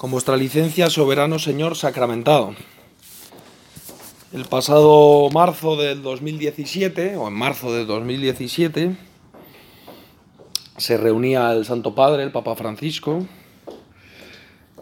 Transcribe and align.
Con 0.00 0.10
vuestra 0.10 0.38
licencia, 0.38 0.88
soberano 0.88 1.38
Señor 1.38 1.76
sacramentado. 1.76 2.54
El 4.32 4.46
pasado 4.46 5.28
marzo 5.28 5.76
del 5.76 6.00
2017, 6.00 7.16
o 7.18 7.28
en 7.28 7.34
marzo 7.34 7.70
del 7.74 7.86
2017, 7.86 8.96
se 10.78 10.96
reunía 10.96 11.52
el 11.52 11.66
Santo 11.66 11.94
Padre, 11.94 12.22
el 12.22 12.32
Papa 12.32 12.56
Francisco, 12.56 13.26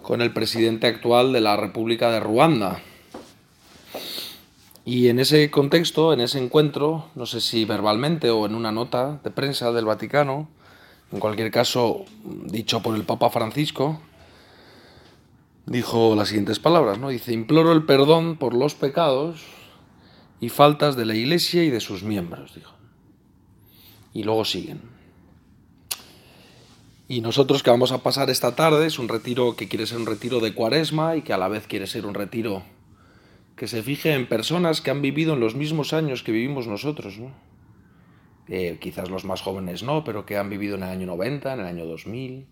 con 0.03 0.23
el 0.23 0.33
presidente 0.33 0.87
actual 0.87 1.33
de 1.33 1.41
la 1.41 1.57
República 1.57 2.13
de 2.13 2.21
Ruanda. 2.21 2.81
Y 4.85 5.09
en 5.09 5.19
ese 5.19 5.51
contexto, 5.51 6.13
en 6.13 6.21
ese 6.21 6.39
encuentro, 6.39 7.07
no 7.17 7.27
sé 7.27 7.41
si 7.41 7.65
verbalmente 7.65 8.31
o 8.31 8.47
en 8.47 8.55
una 8.55 8.71
nota 8.71 9.19
de 9.25 9.33
prensa 9.33 9.73
del 9.73 9.85
Vaticano, 9.85 10.49
en 11.11 11.19
cualquier 11.19 11.51
caso 11.51 12.05
dicho 12.45 12.83
por 12.83 12.95
el 12.95 13.03
Papa 13.03 13.31
Francisco, 13.31 14.01
dijo 15.69 16.17
las 16.17 16.29
siguientes 16.29 16.59
palabras, 16.59 16.99
¿no? 16.99 17.09
Dice, 17.11 17.33
imploro 17.33 17.73
el 17.73 17.85
perdón 17.85 18.37
por 18.37 18.55
los 18.55 18.75
pecados 18.75 19.43
y 20.41 20.49
faltas 20.49 20.97
de 20.97 21.05
la 21.05 21.15
Iglesia 21.15 21.65
y 21.65 21.71
de 21.71 21.81
sus 21.81 22.03
miembros, 22.03 22.55
dijo. 22.55 22.73
Y 24.15 24.25
luego 24.25 24.45
siguen. 24.45 24.81
Y 27.07 27.21
nosotros 27.21 27.63
que 27.63 27.71
vamos 27.71 27.93
a 27.93 28.03
pasar 28.03 28.29
esta 28.31 28.55
tarde 28.55 28.87
es 28.87 28.99
un 28.99 29.09
retiro 29.09 29.57
que 29.57 29.69
quiere 29.69 29.87
ser 29.87 29.99
un 29.99 30.07
retiro 30.07 30.41
de 30.41 30.55
cuaresma 30.55 31.17
y 31.17 31.23
que 31.23 31.33
a 31.33 31.39
la 31.39 31.49
vez 31.49 31.67
quiere 31.67 31.87
ser 31.87 32.05
un 32.05 32.15
retiro 32.15 32.63
que 33.57 33.67
se 33.67 33.83
fije 33.83 34.13
en 34.13 34.29
personas 34.29 34.81
que 34.81 34.91
han 34.91 35.03
vivido 35.03 35.35
en 35.35 35.41
los 35.41 35.55
mismos 35.57 35.93
años 35.93 36.23
que 36.23 36.33
vivimos 36.33 36.67
nosotros, 36.67 37.19
¿no? 37.19 37.33
Eh, 38.47 38.79
quizás 38.81 39.11
los 39.11 39.25
más 39.25 39.43
jóvenes 39.43 39.83
no, 39.83 40.05
pero 40.05 40.25
que 40.25 40.37
han 40.37 40.49
vivido 40.49 40.77
en 40.77 40.85
el 40.85 40.89
año 40.89 41.07
90, 41.07 41.53
en 41.53 41.61
el 41.61 41.67
año 41.67 41.85
2000, 41.85 42.47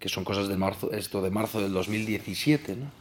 que 0.00 0.08
son 0.08 0.24
cosas 0.24 0.48
de 0.48 0.56
marzo, 0.56 0.90
esto 0.92 1.22
de 1.22 1.30
marzo 1.30 1.60
del 1.60 1.72
2017, 1.72 2.74
¿no? 2.74 3.00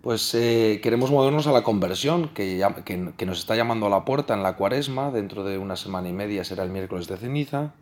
Pues 0.00 0.34
eh, 0.34 0.80
queremos 0.82 1.12
movernos 1.12 1.46
a 1.46 1.52
la 1.52 1.62
conversión, 1.62 2.28
que, 2.30 2.58
nos 3.24 3.38
está 3.38 3.54
llamando 3.54 3.86
a 3.86 3.90
la 3.90 4.04
puerta 4.04 4.34
en 4.34 4.42
la 4.42 4.56
cuaresma, 4.56 5.12
dentro 5.12 5.44
de 5.44 5.58
una 5.58 5.76
semana 5.76 6.08
y 6.08 6.12
media 6.12 6.42
será 6.42 6.64
el 6.64 6.70
miércoles 6.70 7.06
de 7.06 7.16
ceniza. 7.16 7.72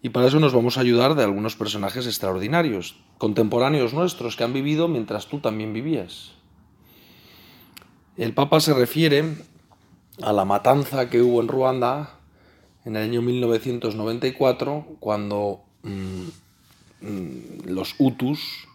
Y 0.00 0.08
para 0.08 0.28
eso 0.28 0.40
nos 0.40 0.54
vamos 0.54 0.78
a 0.78 0.80
ayudar 0.80 1.14
de 1.14 1.24
algunos 1.24 1.54
personajes 1.54 2.06
extraordinarios, 2.06 2.96
contemporáneos 3.18 3.92
nuestros, 3.92 4.36
que 4.36 4.44
han 4.44 4.54
vivido 4.54 4.88
mientras 4.88 5.26
tú 5.26 5.40
también 5.40 5.74
vivías. 5.74 6.32
El 8.16 8.32
Papa 8.32 8.60
se 8.60 8.72
refiere 8.72 9.34
a 10.22 10.32
la 10.32 10.46
matanza 10.46 11.10
que 11.10 11.20
hubo 11.20 11.42
en 11.42 11.48
Ruanda 11.48 12.20
en 12.86 12.96
el 12.96 13.02
año 13.02 13.20
1994, 13.20 14.86
cuando 14.98 15.60
mmm, 15.82 16.28
los 17.64 17.94
Hutus, 17.98 18.68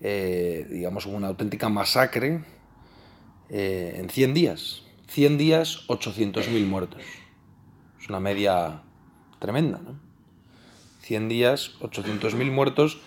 eh, 0.00 0.66
digamos, 0.70 1.06
una 1.06 1.28
auténtica 1.28 1.68
masacre 1.68 2.44
eh, 3.50 3.96
en 3.98 4.08
100 4.08 4.34
días. 4.34 4.82
100 5.08 5.38
días, 5.38 5.86
800.000 5.88 6.66
muertos. 6.66 7.02
Es 8.00 8.08
una 8.08 8.20
media 8.20 8.82
tremenda, 9.38 9.78
¿no? 9.78 9.98
100 11.02 11.28
días, 11.28 11.72
800.000 11.80 12.50
muertos 12.50 13.00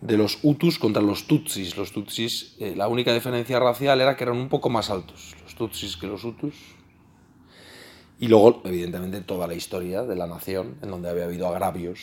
de 0.00 0.16
los 0.16 0.38
Hutus 0.42 0.78
contra 0.78 1.02
los 1.02 1.26
Tutsis. 1.26 1.76
Los 1.76 1.92
Tutsis, 1.92 2.56
eh, 2.60 2.74
la 2.76 2.88
única 2.88 3.12
diferencia 3.12 3.58
racial 3.58 4.00
era 4.00 4.16
que 4.16 4.24
eran 4.24 4.36
un 4.36 4.48
poco 4.48 4.70
más 4.70 4.90
altos, 4.90 5.34
los 5.42 5.54
Tutsis 5.54 5.96
que 5.96 6.06
los 6.06 6.24
Hutus. 6.24 6.54
Y 8.22 8.28
luego, 8.28 8.62
evidentemente, 8.64 9.20
toda 9.20 9.48
la 9.48 9.54
historia 9.54 10.04
de 10.04 10.14
la 10.14 10.28
nación, 10.28 10.76
en 10.80 10.90
donde 10.90 11.10
había 11.10 11.24
habido 11.24 11.48
agravios. 11.48 11.98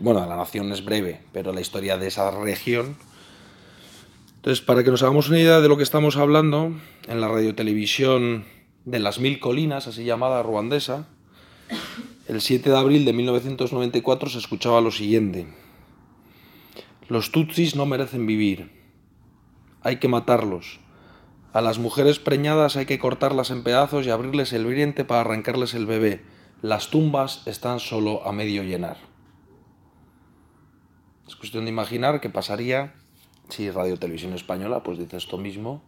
Bueno, 0.00 0.24
la 0.24 0.36
nación 0.36 0.70
es 0.70 0.84
breve, 0.84 1.22
pero 1.32 1.52
la 1.52 1.60
historia 1.60 1.98
de 1.98 2.06
esa 2.06 2.30
región. 2.30 2.94
Entonces, 4.36 4.64
para 4.64 4.84
que 4.84 4.92
nos 4.92 5.02
hagamos 5.02 5.28
una 5.28 5.40
idea 5.40 5.60
de 5.60 5.66
lo 5.66 5.76
que 5.76 5.82
estamos 5.82 6.16
hablando, 6.18 6.70
en 7.08 7.20
la 7.20 7.26
radiotelevisión 7.26 8.44
de 8.84 9.00
las 9.00 9.18
Mil 9.18 9.40
Colinas, 9.40 9.88
así 9.88 10.04
llamada 10.04 10.40
ruandesa, 10.44 11.08
el 12.28 12.40
7 12.40 12.70
de 12.70 12.78
abril 12.78 13.04
de 13.04 13.12
1994 13.12 14.30
se 14.30 14.38
escuchaba 14.38 14.80
lo 14.80 14.92
siguiente. 14.92 15.48
Los 17.08 17.32
tutsis 17.32 17.74
no 17.74 17.86
merecen 17.86 18.24
vivir. 18.24 18.70
Hay 19.82 19.96
que 19.96 20.06
matarlos. 20.06 20.78
A 21.56 21.62
las 21.62 21.78
mujeres 21.78 22.18
preñadas 22.18 22.76
hay 22.76 22.84
que 22.84 22.98
cortarlas 22.98 23.50
en 23.50 23.62
pedazos 23.62 24.04
y 24.04 24.10
abrirles 24.10 24.52
el 24.52 24.66
vientre 24.66 25.06
para 25.06 25.22
arrancarles 25.22 25.72
el 25.72 25.86
bebé. 25.86 26.20
Las 26.60 26.90
tumbas 26.90 27.46
están 27.46 27.80
solo 27.80 28.26
a 28.26 28.32
medio 28.32 28.62
llenar. 28.62 28.98
Es 31.26 31.34
cuestión 31.34 31.64
de 31.64 31.70
imaginar 31.70 32.20
qué 32.20 32.28
pasaría 32.28 32.92
si 33.48 33.70
Radio 33.70 33.98
Televisión 33.98 34.34
Española 34.34 34.82
pues 34.82 34.98
dice 34.98 35.16
esto 35.16 35.38
mismo 35.38 35.80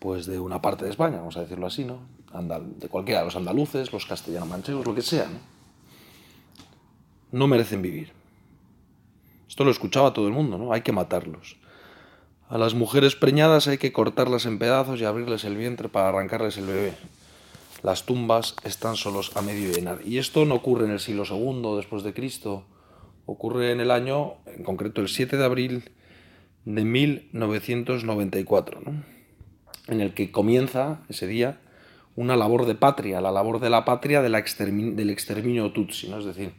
pues 0.00 0.26
de 0.26 0.40
una 0.40 0.60
parte 0.60 0.86
de 0.86 0.90
España, 0.90 1.18
vamos 1.18 1.36
a 1.36 1.42
decirlo 1.42 1.68
así, 1.68 1.84
¿no? 1.84 2.00
Andal, 2.32 2.76
de 2.80 2.88
cualquiera, 2.88 3.22
los 3.22 3.36
andaluces, 3.36 3.92
los 3.92 4.06
castellano-manchegos, 4.06 4.84
lo 4.84 4.92
que 4.92 5.02
sea, 5.02 5.26
¿no? 5.26 5.38
No 7.30 7.46
merecen 7.46 7.80
vivir. 7.80 8.10
Esto 9.48 9.62
lo 9.62 9.70
escuchaba 9.70 10.12
todo 10.12 10.26
el 10.26 10.32
mundo, 10.32 10.58
¿no? 10.58 10.72
Hay 10.72 10.80
que 10.80 10.90
matarlos. 10.90 11.58
A 12.50 12.58
las 12.58 12.74
mujeres 12.74 13.16
preñadas 13.16 13.68
hay 13.68 13.78
que 13.78 13.92
cortarlas 13.92 14.44
en 14.44 14.58
pedazos 14.58 15.00
y 15.00 15.04
abrirles 15.04 15.44
el 15.44 15.56
vientre 15.56 15.88
para 15.88 16.10
arrancarles 16.10 16.58
el 16.58 16.66
bebé. 16.66 16.92
Las 17.82 18.04
tumbas 18.04 18.54
están 18.64 18.96
solos 18.96 19.34
a 19.34 19.40
medio 19.40 19.72
llenar. 19.72 20.00
Y 20.04 20.18
esto 20.18 20.44
no 20.44 20.56
ocurre 20.56 20.84
en 20.84 20.90
el 20.90 21.00
siglo 21.00 21.24
II 21.28 21.76
después 21.76 22.02
de 22.02 22.12
Cristo. 22.12 22.64
Ocurre 23.24 23.72
en 23.72 23.80
el 23.80 23.90
año, 23.90 24.34
en 24.44 24.62
concreto 24.62 25.00
el 25.00 25.08
7 25.08 25.38
de 25.38 25.44
abril 25.44 25.90
de 26.66 26.84
1994, 26.84 28.80
¿no? 28.84 29.02
en 29.88 30.00
el 30.02 30.12
que 30.12 30.30
comienza 30.30 31.00
ese 31.08 31.26
día 31.26 31.60
una 32.14 32.36
labor 32.36 32.66
de 32.66 32.74
patria, 32.74 33.22
la 33.22 33.32
labor 33.32 33.58
de 33.58 33.70
la 33.70 33.86
patria 33.86 34.20
del 34.20 34.34
exterminio 34.34 35.72
tutsi. 35.72 36.08
¿no? 36.10 36.18
Es 36.18 36.26
decir, 36.26 36.52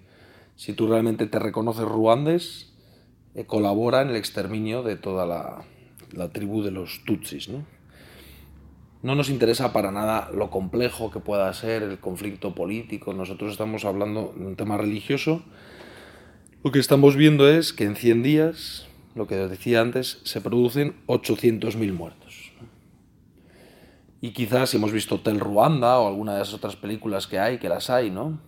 si 0.55 0.73
tú 0.73 0.87
realmente 0.87 1.27
te 1.27 1.37
reconoces 1.37 1.85
ruandes, 1.85 2.73
eh, 3.35 3.45
colabora 3.45 4.01
en 4.01 4.09
el 4.09 4.15
exterminio 4.15 4.81
de 4.81 4.95
toda 4.95 5.25
la, 5.25 5.65
la 6.11 6.29
tribu 6.29 6.63
de 6.63 6.71
los 6.71 7.03
Tutsis. 7.05 7.49
¿no? 7.49 7.65
no 9.05 9.13
nos 9.13 9.29
interesa 9.29 9.71
para 9.71 9.91
nada 9.91 10.31
lo 10.33 10.49
complejo 10.49 11.11
que 11.11 11.19
pueda 11.19 11.53
ser 11.53 11.83
el 11.83 11.99
conflicto 11.99 12.55
político, 12.55 13.13
nosotros 13.13 13.51
estamos 13.51 13.85
hablando 13.85 14.33
de 14.35 14.47
un 14.47 14.55
tema 14.55 14.77
religioso. 14.77 15.43
Lo 16.63 16.71
que 16.71 16.79
estamos 16.79 17.15
viendo 17.15 17.47
es 17.47 17.71
que 17.71 17.83
en 17.83 17.95
100 17.95 18.23
días, 18.23 18.87
lo 19.13 19.27
que 19.27 19.35
decía 19.35 19.81
antes, 19.81 20.21
se 20.23 20.41
producen 20.41 20.95
800.000 21.05 21.93
muertos. 21.93 22.51
Y 24.21 24.31
quizás 24.31 24.71
si 24.71 24.77
hemos 24.77 24.91
visto 24.91 25.15
Hotel 25.15 25.39
Ruanda 25.39 25.99
o 25.99 26.07
alguna 26.07 26.35
de 26.35 26.41
esas 26.41 26.55
otras 26.55 26.75
películas 26.75 27.27
que 27.27 27.37
hay, 27.37 27.59
que 27.59 27.69
las 27.69 27.91
hay, 27.91 28.09
¿no? 28.09 28.39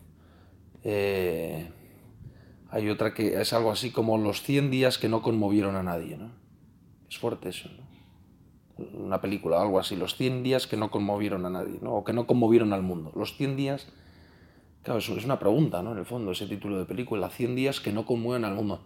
Eh, 0.84 1.70
hay 2.72 2.90
otra 2.90 3.14
que 3.14 3.40
es 3.40 3.54
algo 3.54 3.70
así 3.70 3.92
como 3.92 4.18
los 4.18 4.42
100 4.42 4.72
días 4.72 4.98
que 4.98 5.08
no 5.08 5.22
conmovieron 5.22 5.76
a 5.76 5.84
nadie, 5.84 6.18
¿no? 6.18 6.32
Es 7.10 7.18
fuerte 7.18 7.50
eso, 7.50 7.70
¿no? 7.70 7.88
Una 9.00 9.22
película, 9.22 9.60
algo 9.60 9.80
así, 9.80 9.96
los 9.96 10.16
100 10.16 10.44
días 10.44 10.68
que 10.68 10.78
no 10.78 10.92
conmovieron 10.92 11.46
a 11.46 11.50
nadie, 11.50 11.80
¿no? 11.82 11.96
O 11.96 12.04
que 12.04 12.14
no 12.14 12.28
conmovieron 12.28 12.74
al 12.74 12.84
mundo. 12.84 13.12
Los 13.16 13.36
100 13.36 13.56
días, 13.56 13.88
claro, 14.84 15.00
es 15.00 15.10
una 15.10 15.40
pregunta, 15.40 15.82
¿no? 15.82 15.94
En 15.94 15.98
el 15.98 16.06
fondo, 16.06 16.32
ese 16.32 16.46
título 16.46 16.78
de 16.78 16.86
película, 16.86 17.30
100 17.30 17.56
días 17.56 17.80
que 17.80 17.92
no 17.92 18.06
conmueven 18.06 18.46
al 18.46 18.54
mundo. 18.54 18.82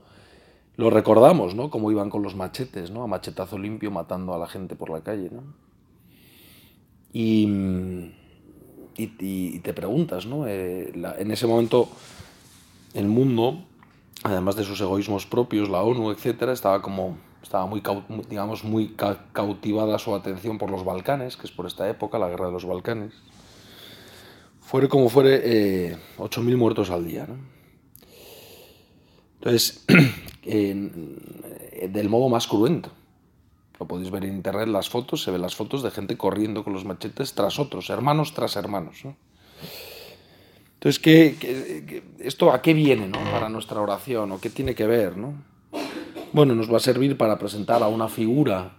Lo 0.78 0.90
recordamos, 0.90 1.56
¿no? 1.56 1.70
Como 1.70 1.92
iban 1.92 2.10
con 2.10 2.24
los 2.24 2.36
machetes, 2.36 2.92
¿no? 2.92 3.04
A 3.04 3.08
machetazo 3.08 3.58
limpio 3.58 3.92
matando 3.92 4.34
a 4.34 4.38
la 4.38 4.48
gente 4.48 4.76
por 4.76 4.90
la 4.90 5.02
calle, 5.02 5.30
¿no? 5.30 5.44
Y, 7.14 8.14
y, 8.98 9.60
te 9.60 9.74
preguntas, 9.74 10.26
¿no? 10.26 10.48
Eh, 10.48 10.94
en 10.94 11.32
ese 11.32 11.46
momento 11.46 11.90
el 12.94 13.08
mundo, 13.08 13.66
además 14.24 14.56
de 14.56 14.64
sus 14.64 14.80
egoísmos 14.80 15.26
propios, 15.26 15.70
la 15.70 15.82
ONU, 15.82 16.12
etcétera, 16.12 16.54
estaba 16.54 16.82
como 16.82 17.18
estaba 17.42 17.66
muy, 17.66 17.82
digamos, 18.30 18.64
muy 18.64 18.96
cautivada 19.34 19.98
su 20.00 20.16
atención 20.16 20.58
por 20.58 20.70
los 20.70 20.86
Balcanes, 20.86 21.38
que 21.38 21.48
es 21.48 21.52
por 21.52 21.66
esta 21.66 21.90
época, 21.90 22.20
la 22.20 22.30
guerra 22.30 22.48
de 22.48 22.52
los 22.52 22.66
Balcanes. 22.66 23.14
Fuere 24.62 24.88
como 24.88 25.10
fuere, 25.10 25.42
eh, 25.44 25.98
8.000 26.18 26.58
muertos 26.58 26.90
al 26.92 27.06
día. 27.06 27.28
¿no? 27.28 27.36
Entonces, 29.36 29.86
eh, 30.44 31.90
del 31.90 32.10
modo 32.10 32.30
más 32.30 32.48
cruento. 32.48 32.92
Lo 33.80 33.88
podéis 33.88 34.12
ver 34.12 34.26
en 34.26 34.36
internet 34.36 34.68
las 34.68 34.90
fotos, 34.90 35.24
se 35.24 35.32
ven 35.32 35.42
las 35.42 35.56
fotos 35.56 35.82
de 35.82 35.90
gente 35.90 36.16
corriendo 36.16 36.64
con 36.64 36.72
los 36.74 36.86
machetes 36.86 37.34
tras 37.34 37.58
otros, 37.58 37.90
hermanos 37.90 38.34
tras 38.36 38.56
hermanos. 38.56 39.04
¿no? 39.04 39.16
Entonces, 40.76 41.00
¿qué, 41.00 41.36
qué, 41.40 41.84
qué, 41.88 42.04
esto 42.20 42.52
a 42.52 42.62
qué 42.62 42.76
viene 42.76 43.08
¿no? 43.08 43.18
para 43.32 43.50
nuestra 43.50 43.82
oración? 43.82 44.32
¿O 44.32 44.40
qué 44.40 44.52
tiene 44.52 44.76
que 44.76 44.86
ver? 44.86 45.18
¿no? 45.18 45.34
Bueno, 46.34 46.56
nos 46.56 46.72
va 46.72 46.78
a 46.78 46.80
servir 46.80 47.18
para 47.18 47.38
presentar 47.38 47.84
a 47.84 47.90
una 47.90 48.08
figura 48.08 48.78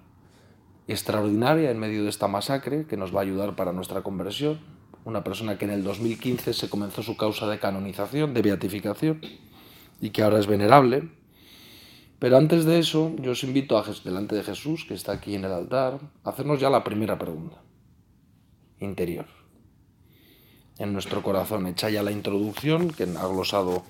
extraordinaria 0.88 1.70
en 1.70 1.78
medio 1.78 2.02
de 2.02 2.08
esta 2.08 2.26
masacre 2.26 2.86
que 2.86 2.96
nos 2.96 3.14
va 3.14 3.20
a 3.20 3.24
ayudar 3.24 3.56
para 3.56 3.74
nuestra 3.74 4.00
conversión. 4.00 4.58
Una 5.04 5.22
persona 5.22 5.58
que 5.58 5.66
en 5.66 5.72
el 5.72 5.84
2015 5.84 6.54
se 6.54 6.70
comenzó 6.70 7.02
su 7.02 7.14
causa 7.18 7.46
de 7.48 7.58
canonización, 7.58 8.32
de 8.32 8.40
beatificación, 8.40 9.20
y 10.00 10.10
que 10.10 10.22
ahora 10.22 10.38
es 10.38 10.46
venerable. 10.46 11.10
Pero 12.18 12.38
antes 12.38 12.64
de 12.64 12.78
eso, 12.78 13.14
yo 13.20 13.32
os 13.32 13.44
invito 13.44 13.76
a, 13.76 13.84
delante 14.02 14.34
de 14.34 14.44
Jesús, 14.44 14.86
que 14.88 14.94
está 14.94 15.12
aquí 15.12 15.34
en 15.34 15.44
el 15.44 15.52
altar, 15.52 15.98
a 16.24 16.30
hacernos 16.30 16.58
ya 16.58 16.70
la 16.70 16.82
primera 16.82 17.18
pregunta 17.18 17.58
interior. 18.80 19.26
En 20.78 20.94
nuestro 20.94 21.22
corazón, 21.22 21.66
hecha 21.66 21.90
ya 21.90 22.02
la 22.02 22.12
introducción, 22.12 22.92
que 22.92 23.02
ha 23.02 23.26
glosado 23.26 23.82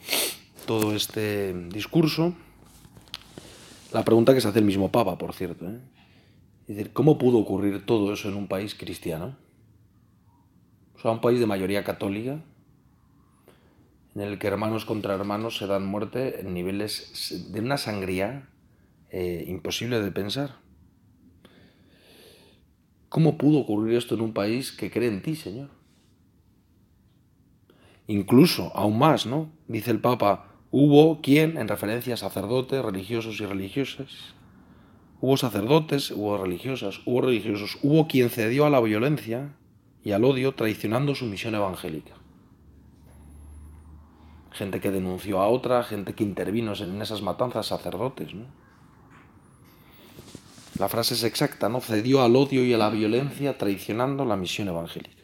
todo 0.66 0.96
este 0.96 1.54
discurso, 1.68 2.34
la 3.92 4.04
pregunta 4.04 4.34
que 4.34 4.40
se 4.40 4.48
hace 4.48 4.58
el 4.58 4.64
mismo 4.64 4.90
Papa, 4.90 5.18
por 5.18 5.32
cierto. 5.34 5.68
¿eh? 5.68 5.78
Es 6.68 6.76
decir, 6.76 6.92
¿cómo 6.92 7.18
pudo 7.18 7.38
ocurrir 7.38 7.84
todo 7.84 8.12
eso 8.12 8.28
en 8.28 8.36
un 8.36 8.48
país 8.48 8.74
cristiano? 8.74 9.36
O 10.94 10.98
sea, 10.98 11.10
un 11.10 11.20
país 11.20 11.40
de 11.40 11.46
mayoría 11.46 11.84
católica, 11.84 12.42
en 14.14 14.20
el 14.20 14.38
que 14.38 14.46
hermanos 14.46 14.84
contra 14.84 15.14
hermanos 15.14 15.56
se 15.56 15.66
dan 15.66 15.86
muerte 15.86 16.40
en 16.40 16.54
niveles 16.54 17.50
de 17.50 17.60
una 17.60 17.78
sangría 17.78 18.48
eh, 19.10 19.44
imposible 19.48 20.00
de 20.00 20.10
pensar. 20.10 20.56
¿Cómo 23.08 23.36
pudo 23.36 23.58
ocurrir 23.58 23.96
esto 23.96 24.14
en 24.14 24.22
un 24.22 24.32
país 24.32 24.72
que 24.72 24.90
cree 24.90 25.08
en 25.08 25.22
ti, 25.22 25.36
Señor? 25.36 25.70
Incluso, 28.06 28.74
aún 28.74 28.98
más, 28.98 29.26
¿no? 29.26 29.50
Dice 29.68 29.90
el 29.90 30.00
Papa, 30.00 30.51
hubo 30.72 31.20
quien, 31.20 31.56
en 31.56 31.68
referencia 31.68 32.14
a 32.14 32.16
sacerdotes, 32.16 32.84
religiosos 32.84 33.40
y 33.40 33.46
religiosas, 33.46 34.34
hubo 35.20 35.36
sacerdotes, 35.36 36.10
hubo 36.10 36.36
religiosas, 36.36 37.00
hubo 37.04 37.20
religiosos, 37.20 37.78
hubo 37.82 38.08
quien 38.08 38.30
cedió 38.30 38.66
a 38.66 38.70
la 38.70 38.80
violencia 38.80 39.54
y 40.02 40.10
al 40.10 40.24
odio 40.24 40.56
traicionando 40.56 41.14
su 41.14 41.26
misión 41.26 41.54
evangélica 41.54 42.14
gente 44.52 44.80
que 44.80 44.90
denunció 44.90 45.40
a 45.40 45.48
otra, 45.48 45.82
gente 45.82 46.14
que 46.14 46.24
intervino 46.24 46.74
en 46.74 47.02
esas 47.02 47.22
matanzas, 47.22 47.66
sacerdotes. 47.66 48.34
¿no? 48.34 48.44
La 50.78 50.88
frase 50.88 51.14
es 51.14 51.24
exacta, 51.24 51.68
¿no? 51.68 51.80
Cedió 51.80 52.22
al 52.22 52.36
odio 52.36 52.64
y 52.64 52.72
a 52.72 52.78
la 52.78 52.90
violencia 52.90 53.56
traicionando 53.56 54.24
la 54.24 54.36
misión 54.36 54.68
evangélica. 54.68 55.21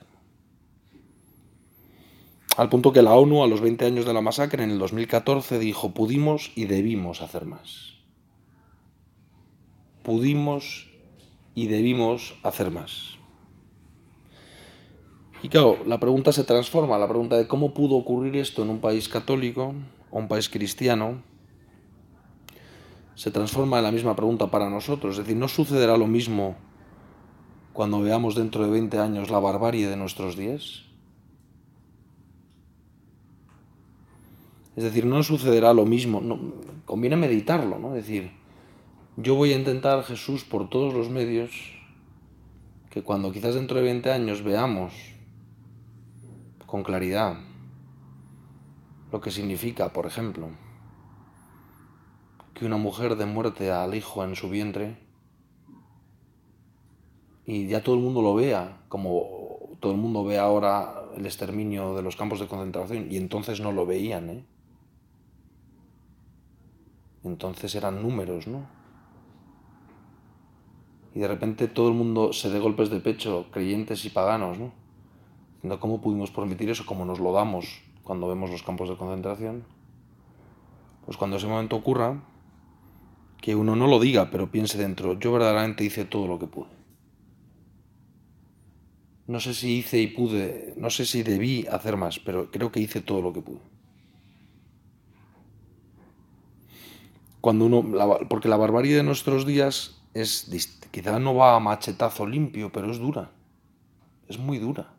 Al 2.59 2.69
punto 2.69 2.93
que 2.93 3.03
la 3.03 3.15
ONU, 3.15 3.45
a 3.45 3.47
los 3.47 3.61
20 3.61 3.85
años 3.85 4.05
de 4.05 4.13
la 4.13 4.21
masacre, 4.21 4.65
en 4.65 4.71
el 4.73 4.81
2014, 4.81 5.61
dijo, 5.61 5.95
pudimos 5.95 6.51
y 6.57 6.65
debimos 6.65 7.23
hacer 7.23 7.45
más. 7.45 7.93
Pudimos 10.03 10.91
y 11.55 11.69
debimos 11.69 12.35
hacer 12.43 12.73
más. 12.73 13.17
Y 15.41 15.51
claro, 15.51 15.79
la 15.87 16.01
pregunta 16.01 16.33
se 16.33 16.43
transforma, 16.43 16.99
la 16.99 17.07
pregunta 17.07 17.37
de 17.37 17.47
cómo 17.47 17.73
pudo 17.73 17.95
ocurrir 17.95 18.35
esto 18.35 18.65
en 18.65 18.71
un 18.71 18.81
país 18.81 19.09
católico 19.09 19.73
o 20.11 20.19
un 20.19 20.27
país 20.27 20.49
cristiano, 20.49 21.23
se 23.15 23.31
transforma 23.31 23.79
en 23.79 23.85
la 23.85 23.93
misma 23.93 24.17
pregunta 24.17 24.51
para 24.51 24.69
nosotros. 24.69 25.13
Es 25.13 25.19
decir, 25.19 25.37
¿no 25.37 25.47
sucederá 25.47 25.97
lo 25.97 26.09
mismo 26.09 26.57
cuando 27.73 28.01
veamos 28.01 28.35
dentro 28.35 28.65
de 28.65 28.71
20 28.71 28.99
años 28.99 29.31
la 29.31 29.39
barbarie 29.39 29.87
de 29.87 29.97
nuestros 29.97 30.37
días? 30.37 30.88
Es 34.79 34.85
decir, 34.85 35.07
no 35.07 35.21
sucederá 35.25 35.75
lo 35.75 35.85
mismo. 35.85 36.21
No, 36.21 36.39
conviene 36.85 37.17
meditarlo, 37.17 37.81
¿no? 37.81 37.97
Es 37.97 38.07
decir, 38.07 38.31
yo 39.17 39.35
voy 39.35 39.53
a 39.53 39.57
intentar, 39.57 40.05
Jesús, 40.05 40.45
por 40.45 40.71
todos 40.71 40.95
los 40.95 41.11
medios, 41.11 41.51
que 42.89 43.03
cuando 43.03 43.33
quizás 43.33 43.57
dentro 43.57 43.79
de 43.79 43.83
20 43.83 44.13
años 44.13 44.45
veamos 44.45 44.93
con 46.65 46.85
claridad 46.85 47.41
lo 49.11 49.21
que 49.21 49.33
significa, 49.33 49.93
por 49.93 50.07
ejemplo, 50.07 50.47
que 52.55 52.65
una 52.65 52.77
mujer 52.77 53.17
de 53.17 53.27
muerte 53.27 53.73
al 53.73 53.97
hijo 53.97 54.23
en 54.23 54.37
su 54.37 54.49
vientre 54.49 54.97
y 57.47 57.67
ya 57.67 57.83
todo 57.83 57.97
el 57.97 58.03
mundo 58.03 58.23
lo 58.23 58.33
vea, 58.37 58.83
como 58.89 59.77
todo 59.81 59.91
el 59.91 59.99
mundo 59.99 60.23
ve 60.23 60.39
ahora 60.39 61.03
el 61.17 61.27
exterminio 61.27 61.97
de 61.97 62.03
los 62.03 62.15
campos 62.15 62.39
de 62.39 62.47
concentración, 62.47 63.11
y 63.11 63.17
entonces 63.17 63.61
no 63.61 63.73
lo 63.73 63.85
veían, 63.85 64.31
¿eh? 64.31 64.45
Entonces 67.29 67.75
eran 67.75 68.03
números, 68.03 68.47
¿no? 68.47 68.67
Y 71.15 71.21
de 71.21 71.29
repente 71.29 71.69
todo 71.69 71.89
el 71.89 71.95
mundo 71.95 72.33
se 72.33 72.49
dé 72.49 72.59
golpes 72.59 72.91
de 72.91 73.01
pecho, 73.01 73.47
creyentes 73.51 74.05
y 74.05 74.11
paganos, 74.11 74.59
¿no? 74.59 74.73
¿Cómo 75.79 76.01
pudimos 76.01 76.31
permitir 76.31 76.71
eso? 76.71 76.87
¿Cómo 76.87 77.05
nos 77.05 77.21
lo 77.21 77.33
damos 77.33 77.83
cuando 78.03 78.29
vemos 78.29 78.51
los 78.51 78.63
campos 78.63 78.89
de 78.89 78.97
concentración? 78.97 79.65
Pues 81.05 81.17
cuando 81.17 81.37
ese 81.37 81.47
momento 81.47 81.77
ocurra, 81.77 82.23
que 83.41 83.55
uno 83.55 83.77
no 83.77 83.87
lo 83.87 84.01
diga, 84.01 84.31
pero 84.31 84.51
piense 84.51 84.79
dentro, 84.79 85.19
yo 85.19 85.33
verdaderamente 85.33 85.85
hice 85.85 86.05
todo 86.05 86.27
lo 86.27 86.39
que 86.39 86.47
pude. 86.47 86.69
No 89.27 89.41
sé 89.41 89.53
si 89.53 89.79
hice 89.79 90.01
y 90.01 90.07
pude, 90.07 90.75
no 90.79 90.89
sé 90.89 91.05
si 91.05 91.23
debí 91.23 91.67
hacer 91.67 91.97
más, 91.99 92.19
pero 92.19 92.51
creo 92.51 92.73
que 92.73 92.81
hice 92.81 93.03
todo 93.03 93.21
lo 93.21 93.33
que 93.33 93.43
pude. 93.43 93.78
Cuando 97.41 97.67
uno, 97.67 97.85
porque 98.29 98.49
la 98.49 98.57
barbarie 98.57 98.97
de 98.97 99.03
nuestros 99.03 99.47
días 99.47 100.03
es, 100.15 100.51
quizá 100.91 101.19
no 101.19 101.35
va 101.35 101.55
a 101.55 101.61
machetazo 101.61 102.27
limpio, 102.27 102.71
pero 102.73 102.91
es 102.91 102.99
dura, 102.99 103.31
es 104.29 104.39
muy 104.39 104.59
dura 104.59 104.99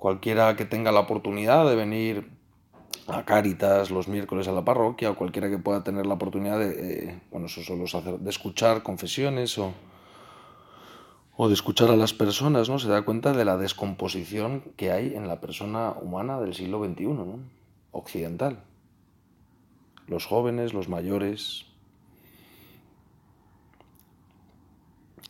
cualquiera 0.00 0.56
que 0.56 0.64
tenga 0.64 0.92
la 0.92 1.00
oportunidad 1.00 1.68
de 1.68 1.76
venir 1.76 2.30
a 3.06 3.26
Cáritas 3.26 3.90
los 3.90 4.08
miércoles 4.08 4.48
a 4.48 4.52
la 4.52 4.64
parroquia 4.64 5.10
o 5.10 5.14
cualquiera 5.14 5.50
que 5.50 5.58
pueda 5.58 5.84
tener 5.84 6.06
la 6.06 6.14
oportunidad 6.14 6.58
de, 6.58 6.70
eh, 6.70 7.20
bueno, 7.30 7.48
eso 7.48 7.62
solo 7.62 7.84
hacer, 7.84 8.18
de 8.18 8.30
escuchar 8.30 8.82
confesiones 8.82 9.58
o, 9.58 9.74
o 11.36 11.48
de 11.48 11.52
escuchar 11.52 11.90
a 11.90 11.96
las 11.96 12.14
personas, 12.14 12.70
¿no? 12.70 12.78
Se 12.78 12.88
da 12.88 13.02
cuenta 13.02 13.34
de 13.34 13.44
la 13.44 13.58
descomposición 13.58 14.62
que 14.78 14.90
hay 14.90 15.14
en 15.14 15.28
la 15.28 15.38
persona 15.38 15.92
humana 16.00 16.40
del 16.40 16.54
siglo 16.54 16.82
XXI. 16.82 17.06
Occidental. 17.90 18.64
Los 20.10 20.26
jóvenes, 20.26 20.74
los 20.74 20.90
mayores. 20.90 21.64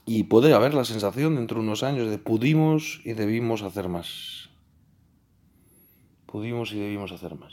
Y 0.06 0.25
puede 0.25 0.53
haber 0.53 0.75
la 0.75 0.85
sensación 0.85 1.37
dentro 1.37 1.61
de 1.61 1.67
unos 1.67 1.85
años 1.85 2.11
de 2.11 2.19
pudimos 2.19 3.00
y 3.05 3.12
debimos 3.12 3.62
hacer 3.62 3.88
más 3.88 4.41
pudimos 6.31 6.73
y 6.73 6.79
debimos 6.79 7.12
hacer 7.12 7.35
más. 7.35 7.53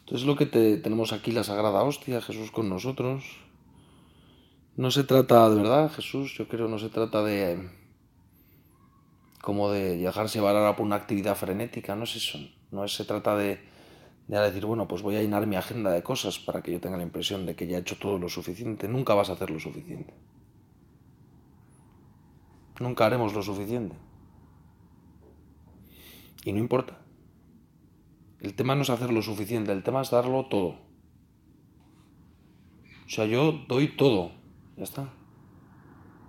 Entonces 0.00 0.26
lo 0.26 0.36
que 0.36 0.46
tenemos 0.46 1.12
aquí, 1.12 1.32
la 1.32 1.42
Sagrada 1.42 1.82
Hostia, 1.82 2.20
Jesús 2.20 2.50
con 2.50 2.68
nosotros, 2.68 3.24
no 4.76 4.90
se 4.90 5.04
trata 5.04 5.48
de 5.48 5.56
verdad, 5.56 5.90
Jesús, 5.90 6.36
yo 6.36 6.46
creo, 6.46 6.68
no 6.68 6.78
se 6.78 6.90
trata 6.90 7.24
de 7.24 7.70
como 9.40 9.70
de 9.70 9.96
dejarse 9.96 10.38
llevar 10.38 10.76
por 10.76 10.84
una 10.84 10.96
actividad 10.96 11.36
frenética, 11.36 11.94
no 11.94 12.04
es 12.04 12.16
eso, 12.16 12.38
no 12.72 12.86
se 12.88 13.04
trata 13.04 13.36
de, 13.36 13.60
de 14.28 14.38
decir, 14.40 14.66
bueno, 14.66 14.88
pues 14.88 15.02
voy 15.02 15.16
a 15.16 15.22
llenar 15.22 15.46
mi 15.46 15.56
agenda 15.56 15.90
de 15.92 16.02
cosas 16.02 16.38
para 16.38 16.62
que 16.62 16.72
yo 16.72 16.80
tenga 16.80 16.96
la 16.96 17.04
impresión 17.04 17.46
de 17.46 17.54
que 17.54 17.66
ya 17.66 17.76
he 17.76 17.80
hecho 17.80 17.96
todo 17.96 18.18
lo 18.18 18.28
suficiente, 18.28 18.88
nunca 18.88 19.14
vas 19.14 19.30
a 19.30 19.34
hacer 19.34 19.50
lo 19.50 19.60
suficiente. 19.60 20.12
Nunca 22.80 23.06
haremos 23.06 23.32
lo 23.32 23.42
suficiente. 23.42 23.94
Y 26.44 26.52
no 26.52 26.58
importa. 26.58 26.98
El 28.40 28.54
tema 28.54 28.74
no 28.74 28.82
es 28.82 28.90
hacer 28.90 29.12
lo 29.12 29.22
suficiente, 29.22 29.72
el 29.72 29.82
tema 29.82 30.02
es 30.02 30.10
darlo 30.10 30.46
todo. 30.46 30.76
O 33.06 33.08
sea, 33.08 33.24
yo 33.26 33.52
doy 33.68 33.96
todo. 33.96 34.32
Ya 34.76 34.84
está. 34.84 35.08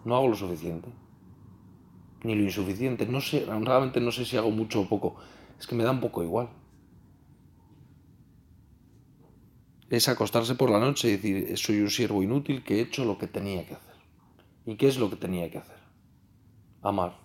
No 0.06 0.16
hago 0.16 0.28
lo 0.30 0.36
suficiente. 0.36 0.90
Ni 2.24 2.36
lo 2.36 2.44
insuficiente. 2.44 3.06
No 3.08 3.20
sé, 3.22 3.46
realmente 3.46 4.00
no 4.00 4.12
sé 4.12 4.26
si 4.26 4.38
hago 4.38 4.52
mucho 4.52 4.82
o 4.82 4.88
poco. 4.88 5.16
Es 5.60 5.68
que 5.68 5.76
me 5.76 5.84
da 5.84 5.92
un 5.92 6.00
poco 6.00 6.24
igual. 6.24 6.50
Es 9.90 10.10
acostarse 10.10 10.56
por 10.56 10.70
la 10.70 10.80
noche 10.80 11.08
y 11.08 11.12
decir, 11.18 11.58
soy 11.58 11.82
un 11.82 11.90
siervo 11.90 12.22
inútil 12.22 12.64
que 12.64 12.76
he 12.76 12.82
hecho 12.82 13.06
lo 13.06 13.18
que 13.18 13.28
tenía 13.28 13.66
que 13.66 13.76
hacer. 13.76 13.96
¿Y 14.66 14.76
qué 14.76 14.88
es 14.88 14.98
lo 14.98 15.10
que 15.10 15.16
tenía 15.16 15.50
que 15.50 15.60
hacer? 15.60 15.78
Amar. 16.82 17.18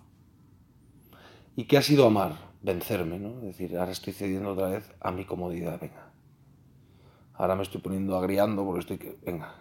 ¿Y 1.55 1.65
qué 1.65 1.77
ha 1.77 1.81
sido 1.81 2.05
amar? 2.05 2.53
vencerme, 2.63 3.19
¿no? 3.19 3.35
Es 3.39 3.57
decir, 3.57 3.77
ahora 3.77 3.91
estoy 3.91 4.13
cediendo 4.13 4.51
otra 4.51 4.69
vez 4.69 4.89
a 5.01 5.11
mi 5.11 5.25
comodidad, 5.25 5.79
venga. 5.79 6.11
Ahora 7.33 7.55
me 7.55 7.63
estoy 7.63 7.81
poniendo 7.81 8.17
agriando 8.17 8.63
porque 8.65 8.79
estoy 8.79 8.97
que, 8.97 9.17
venga. 9.23 9.53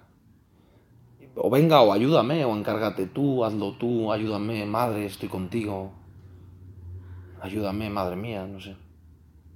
O 1.34 1.50
venga, 1.50 1.82
o 1.82 1.92
ayúdame, 1.92 2.44
o 2.44 2.56
encárgate 2.56 3.06
tú, 3.06 3.44
hazlo 3.44 3.76
tú, 3.76 4.12
ayúdame, 4.12 4.64
madre, 4.66 5.06
estoy 5.06 5.28
contigo. 5.28 5.92
Ayúdame, 7.40 7.90
madre 7.90 8.16
mía, 8.16 8.46
no 8.46 8.60
sé. 8.60 8.76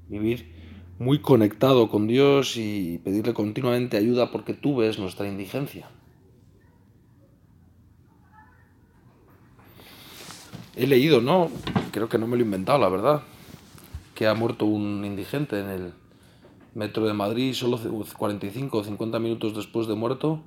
Vivir 0.08 0.52
muy 0.98 1.20
conectado 1.20 1.88
con 1.88 2.06
Dios 2.06 2.56
y 2.56 2.98
pedirle 3.04 3.34
continuamente 3.34 3.96
ayuda 3.96 4.30
porque 4.30 4.54
tú 4.54 4.76
ves 4.76 4.98
nuestra 4.98 5.28
indigencia. 5.28 5.88
He 10.74 10.86
leído, 10.86 11.20
¿no? 11.20 11.50
Creo 11.90 12.08
que 12.08 12.18
no 12.18 12.26
me 12.26 12.36
lo 12.36 12.42
he 12.42 12.44
inventado, 12.44 12.78
la 12.78 12.88
verdad 12.88 13.22
que 14.14 14.26
ha 14.26 14.34
muerto 14.34 14.64
un 14.64 15.04
indigente 15.04 15.60
en 15.60 15.68
el, 15.68 15.92
metro 16.76 17.06
de 17.06 17.14
Madrid, 17.14 17.54
solo 17.54 17.78
45 17.78 18.78
o 18.78 18.84
50 18.84 19.18
minutos 19.18 19.56
después 19.56 19.86
de 19.86 19.94
muerto, 19.94 20.42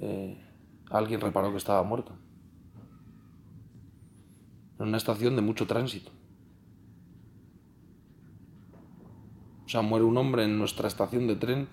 eh, 0.00 0.42
alguien 0.88 1.20
reparó 1.20 1.50
que 1.50 1.58
estaba 1.58 1.82
muerto. 1.82 2.12
En 4.78 4.88
una 4.88 4.96
estación 4.96 5.36
de 5.36 5.42
mucho 5.42 5.66
tránsito. 5.66 6.10
Sea, 9.72 9.82
muere 9.82 10.04
un 10.04 10.18
hombre 10.18 10.44
en 10.44 10.58
nuestra 10.58 10.86
estación 10.86 11.26
de 11.26 11.36
tren 11.36 11.66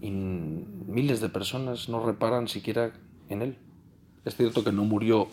y 0.00 0.10
miles 0.10 1.20
de 1.20 1.28
personas 1.28 1.88
no 1.88 2.04
reparan 2.04 2.46
siquiera 2.46 2.92
en 3.28 3.42
él. 3.42 3.58
Es 4.24 4.36
cierto 4.36 4.62
que 4.62 4.70
no 4.70 4.84
murió 4.84 5.26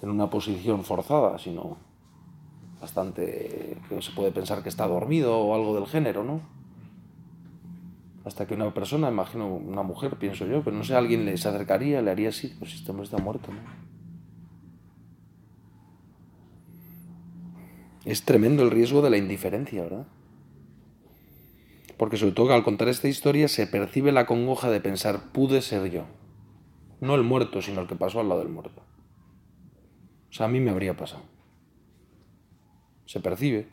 en 0.00 0.10
una 0.10 0.30
posición 0.30 0.84
forzada, 0.84 1.38
sino 1.38 1.76
bastante 2.80 3.78
que 3.88 4.00
se 4.00 4.12
puede 4.12 4.30
pensar 4.30 4.62
que 4.62 4.68
está 4.68 4.86
dormido 4.86 5.36
o 5.36 5.54
algo 5.56 5.74
del 5.74 5.86
género, 5.86 6.22
¿no? 6.22 6.40
Hasta 8.24 8.46
que 8.46 8.54
una 8.54 8.72
persona, 8.72 9.08
imagino 9.08 9.54
una 9.54 9.82
mujer, 9.82 10.16
pienso 10.16 10.46
yo, 10.46 10.62
pero 10.62 10.76
no 10.76 10.84
sé, 10.84 10.94
alguien 10.94 11.24
le 11.24 11.36
se 11.36 11.48
acercaría, 11.48 12.00
le 12.02 12.12
haría 12.12 12.28
así, 12.28 12.54
pues 12.58 12.74
este 12.74 12.90
hombre 12.92 13.04
está 13.04 13.18
muerto, 13.18 13.52
¿no? 13.52 13.58
Es 18.04 18.24
tremendo 18.24 18.62
el 18.62 18.70
riesgo 18.70 19.02
de 19.02 19.10
la 19.10 19.16
indiferencia, 19.16 19.82
¿verdad? 19.82 20.06
Porque 21.96 22.16
sobre 22.16 22.32
todo 22.32 22.52
al 22.52 22.62
contar 22.62 22.88
esta 22.88 23.08
historia 23.08 23.48
se 23.48 23.66
percibe 23.66 24.12
la 24.12 24.26
congoja 24.26 24.70
de 24.70 24.80
pensar, 24.80 25.32
pude 25.32 25.62
ser 25.62 25.90
yo. 25.90 26.04
No 27.00 27.14
el 27.14 27.22
muerto, 27.22 27.62
sino 27.62 27.80
el 27.80 27.86
que 27.86 27.94
pasó 27.96 28.20
al 28.20 28.28
lado 28.28 28.40
del 28.40 28.50
muerto. 28.50 28.82
O 30.30 30.32
sea, 30.32 30.46
a 30.46 30.48
mí 30.48 30.60
me 30.60 30.70
habría 30.70 30.96
pasado. 30.96 31.22
Se 33.06 33.20
percibe. 33.20 33.68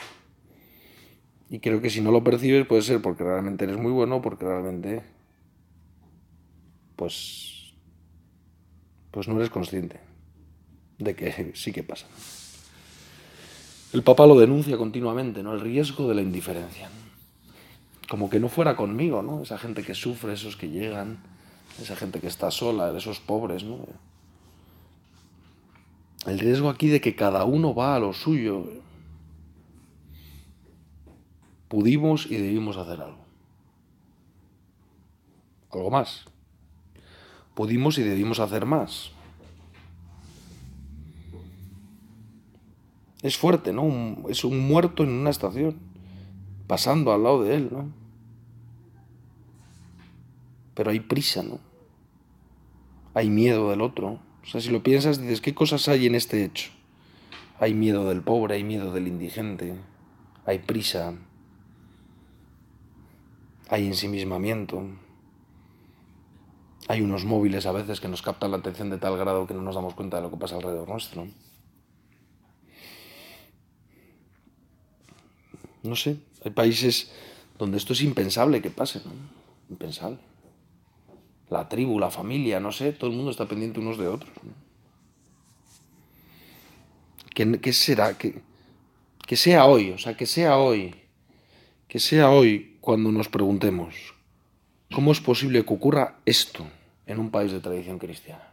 Y 1.50 1.60
creo 1.60 1.82
que 1.82 1.90
si 1.90 2.02
no 2.02 2.12
lo 2.12 2.24
percibes 2.24 2.66
puede 2.66 2.82
ser 2.82 3.02
porque 3.02 3.24
realmente 3.24 3.66
eres 3.66 3.78
muy 3.78 3.92
bueno, 3.92 4.22
porque 4.22 4.46
realmente 4.46 5.04
pues 6.96 7.74
pues 9.12 9.28
no 9.28 9.36
eres 9.36 9.50
consciente 9.50 10.00
de 10.98 11.16
que 11.16 11.52
sí 11.56 11.72
que 11.72 11.84
pasa. 11.84 12.08
El 13.94 14.02
Papa 14.02 14.26
lo 14.26 14.40
denuncia 14.40 14.76
continuamente, 14.78 15.44
¿no? 15.44 15.54
El 15.54 15.62
riesgo 15.62 16.08
de 16.08 16.16
la 16.16 16.22
indiferencia. 16.22 16.90
Como 18.10 18.30
que 18.30 18.40
no 18.40 18.50
fuera 18.50 18.76
conmigo, 18.76 19.22
¿no? 19.22 19.42
Esa 19.42 19.58
gente 19.58 19.84
que 19.84 19.96
sufre, 19.96 20.34
esos 20.34 20.56
que 20.56 20.70
llegan, 20.70 21.20
esa 21.82 21.96
gente 21.96 22.20
que 22.20 22.28
está 22.28 22.52
sola, 22.52 22.96
esos 22.96 23.20
pobres, 23.20 23.64
¿no? 23.64 23.80
El 26.26 26.40
riesgo 26.40 26.70
aquí 26.70 26.88
de 26.88 27.02
que 27.02 27.16
cada 27.16 27.44
uno 27.44 27.74
va 27.76 27.96
a 27.96 28.00
lo 28.00 28.14
suyo. 28.14 28.66
Pudimos 31.68 32.28
y 32.28 32.38
debimos 32.38 32.78
hacer 32.78 33.02
algo. 33.02 33.26
Algo 35.72 35.90
más. 35.90 36.26
Pudimos 37.56 37.98
y 37.98 38.04
debimos 38.04 38.40
hacer 38.40 38.66
más. 38.66 39.12
Es 43.22 43.38
fuerte, 43.38 43.72
¿no? 43.72 44.18
es 44.30 44.44
un 44.44 44.60
muerto 44.60 45.04
en 45.04 45.10
una 45.10 45.30
estación, 45.30 45.80
pasando 46.74 47.14
al 47.14 47.22
lado 47.22 47.44
de 47.44 47.54
él, 47.54 47.70
¿no? 47.72 47.86
Pero 50.74 50.90
hay 50.90 51.02
prisa, 51.02 51.44
¿no? 51.44 51.60
Hay 53.14 53.30
miedo 53.30 53.70
del 53.70 53.80
otro. 53.82 54.20
O 54.42 54.48
sea, 54.48 54.60
si 54.60 54.72
lo 54.72 54.82
piensas, 54.82 55.22
dices, 55.22 55.40
¿qué 55.40 55.54
cosas 55.54 55.88
hay 55.88 56.08
en 56.08 56.16
este 56.16 56.44
hecho? 56.44 56.72
Hay 57.60 57.76
miedo 57.76 58.10
del 58.10 58.24
pobre, 58.24 58.56
hay 58.56 58.64
miedo 58.64 58.92
del 58.92 59.08
indigente, 59.08 59.76
hay 60.48 60.58
prisa, 60.58 61.14
hay 63.70 63.86
ensimismamiento, 63.86 64.82
hay 66.88 67.02
unos 67.02 67.24
móviles 67.24 67.68
a 67.68 67.72
veces 67.72 68.02
que 68.02 68.08
nos 68.08 68.24
captan 68.24 68.50
la 68.50 68.58
atención 68.58 68.90
de 68.90 68.98
tal 68.98 69.16
grado 69.16 69.46
que 69.46 69.54
no 69.54 69.62
nos 69.62 69.76
damos 69.76 69.94
cuenta 69.94 70.18
de 70.18 70.24
lo 70.24 70.32
que 70.32 70.38
pasa 70.38 70.56
alrededor 70.56 70.90
nuestro. 70.90 71.28
No 75.84 75.96
sé, 75.96 76.18
hay 76.44 76.52
países 76.52 77.12
donde 77.60 77.78
esto 77.78 77.94
es 77.94 78.02
impensable 78.02 78.62
que 78.62 78.70
pase, 78.70 79.02
¿no? 79.06 79.12
Impensable 79.70 80.18
la 81.54 81.70
tribu, 81.70 82.00
la 82.00 82.10
familia, 82.10 82.60
no 82.60 82.72
sé, 82.72 82.92
todo 82.92 83.10
el 83.10 83.16
mundo 83.16 83.32
está 83.32 83.48
pendiente 83.48 83.80
unos 83.80 83.98
de 83.98 84.08
otros. 84.08 84.32
¿Qué, 87.34 87.74
será? 87.74 88.18
Que, 88.18 88.42
que 89.26 89.36
sea 89.36 89.66
hoy, 89.66 89.92
o 89.92 89.98
sea, 89.98 90.18
que 90.18 90.26
sea 90.26 90.58
hoy, 90.58 90.96
que 91.88 92.00
sea 92.00 92.30
hoy 92.30 92.78
cuando 92.82 93.12
nos 93.12 93.30
preguntemos, 93.30 93.96
¿cómo 94.94 95.12
es 95.12 95.22
posible 95.22 95.64
que 95.64 95.74
ocurra 95.74 96.20
esto 96.26 96.66
en 97.06 97.20
un 97.20 97.32
país 97.32 97.52
de 97.52 97.60
tradición 97.60 98.00
cristiana? 98.00 98.53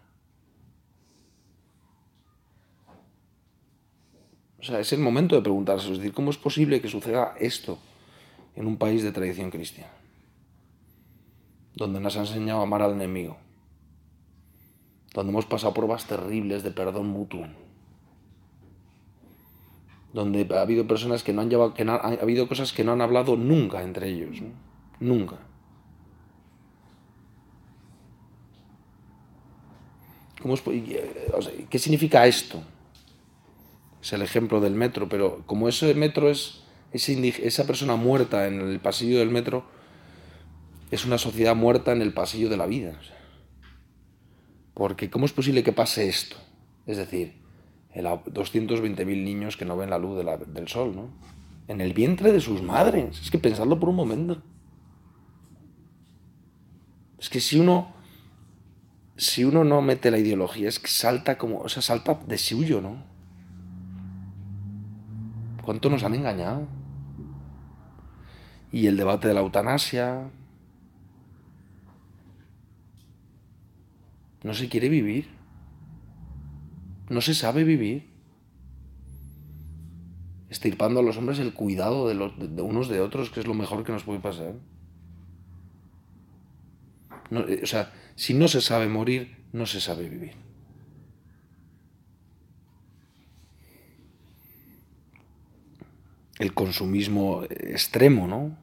O 4.60 4.62
sea, 4.62 4.80
es 4.80 4.92
el 4.92 5.00
momento 5.00 5.34
de 5.36 5.42
preguntarse, 5.42 5.90
es 5.90 5.98
decir, 5.98 6.12
¿cómo 6.12 6.30
es 6.30 6.36
posible 6.36 6.80
que 6.80 6.88
suceda 6.88 7.34
esto 7.40 7.78
en 8.56 8.66
un 8.66 8.76
país 8.76 9.02
de 9.02 9.12
tradición 9.12 9.50
cristiana? 9.50 10.00
donde 11.74 12.00
nos 12.00 12.16
ha 12.16 12.20
enseñado 12.20 12.60
a 12.60 12.62
amar 12.64 12.82
al 12.82 12.92
enemigo, 12.92 13.36
donde 15.14 15.30
hemos 15.30 15.46
pasado 15.46 15.74
pruebas 15.74 16.06
terribles 16.06 16.62
de 16.62 16.70
perdón 16.70 17.08
mutuo, 17.08 17.46
donde 20.12 20.46
ha 20.54 20.60
habido 20.60 20.86
personas 20.86 21.22
que 21.22 21.32
no 21.32 21.42
han 21.42 21.50
llevado, 21.50 21.74
que 21.74 21.84
ha 21.84 21.94
habido 22.20 22.48
cosas 22.48 22.72
que 22.72 22.84
no 22.84 22.92
han 22.92 23.00
hablado 23.00 23.36
nunca 23.36 23.82
entre 23.82 24.08
ellos, 24.08 24.42
nunca. 24.98 25.36
¿Cómo 30.42 30.54
eh, 30.54 31.66
¿Qué 31.68 31.78
significa 31.78 32.26
esto? 32.26 32.62
Es 34.02 34.12
el 34.12 34.22
ejemplo 34.22 34.60
del 34.60 34.74
metro, 34.74 35.08
pero 35.08 35.42
como 35.46 35.68
ese 35.68 35.94
metro 35.94 36.30
es 36.30 36.62
esa 36.92 37.66
persona 37.66 37.96
muerta 37.96 38.46
en 38.46 38.60
el 38.60 38.80
pasillo 38.80 39.18
del 39.18 39.30
metro, 39.30 39.64
es 40.90 41.04
una 41.04 41.18
sociedad 41.18 41.54
muerta 41.54 41.92
en 41.92 42.02
el 42.02 42.12
pasillo 42.12 42.48
de 42.48 42.56
la 42.56 42.66
vida. 42.66 42.98
Porque 44.74 45.10
¿cómo 45.10 45.26
es 45.26 45.32
posible 45.32 45.62
que 45.62 45.72
pase 45.72 46.08
esto? 46.08 46.36
Es 46.86 46.96
decir, 46.96 47.34
220.000 47.94 49.04
niños 49.04 49.56
que 49.56 49.64
no 49.64 49.76
ven 49.76 49.90
la 49.90 49.98
luz 49.98 50.24
del 50.24 50.68
sol, 50.68 50.94
¿no? 50.96 51.10
En 51.68 51.80
el 51.80 51.92
vientre 51.92 52.32
de 52.32 52.40
sus 52.40 52.62
madres. 52.62 53.20
Es 53.20 53.30
que 53.30 53.38
pensadlo 53.38 53.78
por 53.78 53.88
un 53.88 53.96
momento. 53.96 54.42
Es 57.18 57.28
que 57.28 57.40
si 57.40 57.60
uno, 57.60 57.94
si 59.16 59.44
uno 59.44 59.62
no 59.62 59.82
mete 59.82 60.10
la 60.10 60.18
ideología, 60.18 60.68
es 60.68 60.78
que 60.78 60.88
salta 60.88 61.36
como, 61.36 61.58
o 61.58 61.68
sea, 61.68 61.82
salta 61.82 62.18
de 62.26 62.38
suyo, 62.38 62.80
¿no? 62.80 63.09
¿Cuánto 65.62 65.90
nos 65.90 66.02
han 66.04 66.14
engañado? 66.14 66.66
Y 68.72 68.86
el 68.86 68.96
debate 68.96 69.28
de 69.28 69.34
la 69.34 69.40
eutanasia, 69.40 70.30
No 74.42 74.54
se 74.54 74.68
quiere 74.68 74.88
vivir. 74.88 75.28
No 77.08 77.20
se 77.20 77.34
sabe 77.34 77.64
vivir. 77.64 78.08
Estirpando 80.48 81.00
a 81.00 81.02
los 81.02 81.16
hombres 81.16 81.38
el 81.38 81.52
cuidado 81.52 82.08
de, 82.08 82.62
unos 82.62 82.88
de 82.88 83.00
otros, 83.00 83.30
que 83.30 83.40
es 83.40 83.46
lo 83.46 83.54
mejor 83.54 83.84
que 83.84 83.92
nos 83.92 84.04
puede 84.04 84.20
pasar. 84.20 84.54
Eh, 87.30 87.60
o 87.62 87.66
sea, 87.66 87.92
si 88.16 88.34
no 88.34 88.48
se 88.48 88.60
sabe 88.60 88.88
morir, 88.88 89.44
no 89.52 89.66
se 89.66 89.80
sabe 89.80 90.08
vivir. 90.08 90.49
El 96.40 96.54
consumismo 96.54 97.44
extremo, 97.44 98.26
¿no? 98.26 98.56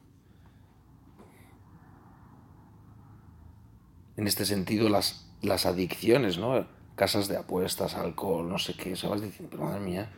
En 4.18 4.26
este 4.26 4.44
sentido, 4.44 4.90
las 4.90 5.28
las 5.42 5.66
adicciones, 5.66 6.38
¿no? 6.38 6.66
Casas 6.96 7.28
de 7.28 7.36
apuestas, 7.36 7.94
alcohol, 7.94 8.48
no 8.48 8.58
sé 8.58 8.74
qué, 8.74 8.96
se 8.96 9.06
vas 9.06 9.22
diciendo, 9.22 9.50
pero 9.50 9.64
madre 9.64 9.80
mía. 9.80 10.10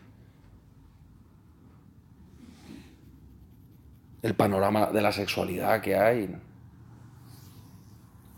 El 4.22 4.34
panorama 4.34 4.86
de 4.86 5.02
la 5.02 5.12
sexualidad 5.12 5.80
que 5.80 5.96
hay. 5.96 6.34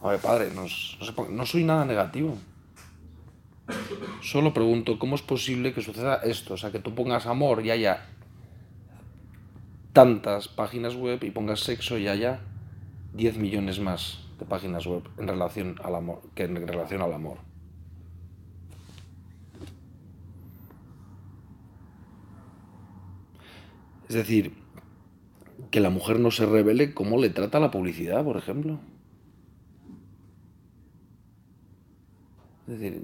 A 0.02 0.09
ver, 0.09 0.21
padre, 0.21 0.50
no, 0.55 0.64
no 1.29 1.47
soy 1.47 1.64
nada 1.64 1.85
negativo. 1.85 2.37
Solo 4.21 4.52
pregunto, 4.52 4.99
¿cómo 4.99 5.14
es 5.14 5.23
posible 5.23 5.73
que 5.73 5.83
suceda 5.83 6.17
esto? 6.17 6.55
O 6.55 6.57
sea, 6.57 6.73
que 6.73 6.81
tú 6.81 6.95
pongas 6.95 7.26
amor 7.26 7.64
y 7.64 7.71
haya 7.71 8.07
tantas 9.92 10.49
páginas 10.49 10.96
web 10.96 11.22
y 11.25 11.30
pongas 11.30 11.61
sexo 11.61 11.99
y 11.99 12.08
haya 12.08 12.40
10 13.14 13.38
millones 13.38 13.80
más 13.80 14.22
páginas 14.44 14.87
web 14.87 15.02
en 15.18 15.28
relación 15.28 15.76
al 15.82 15.94
amor, 15.94 16.22
que 16.34 16.44
en 16.44 16.66
relación 16.66 17.02
al 17.02 17.12
amor. 17.12 17.38
Es 24.08 24.14
decir, 24.14 24.52
que 25.70 25.80
la 25.80 25.90
mujer 25.90 26.20
no 26.20 26.30
se 26.30 26.44
revele 26.44 26.92
cómo 26.92 27.18
le 27.18 27.30
trata 27.30 27.61
la 27.61 27.70
publicidad, 27.70 28.25
por 28.25 28.37
ejemplo. 28.37 28.78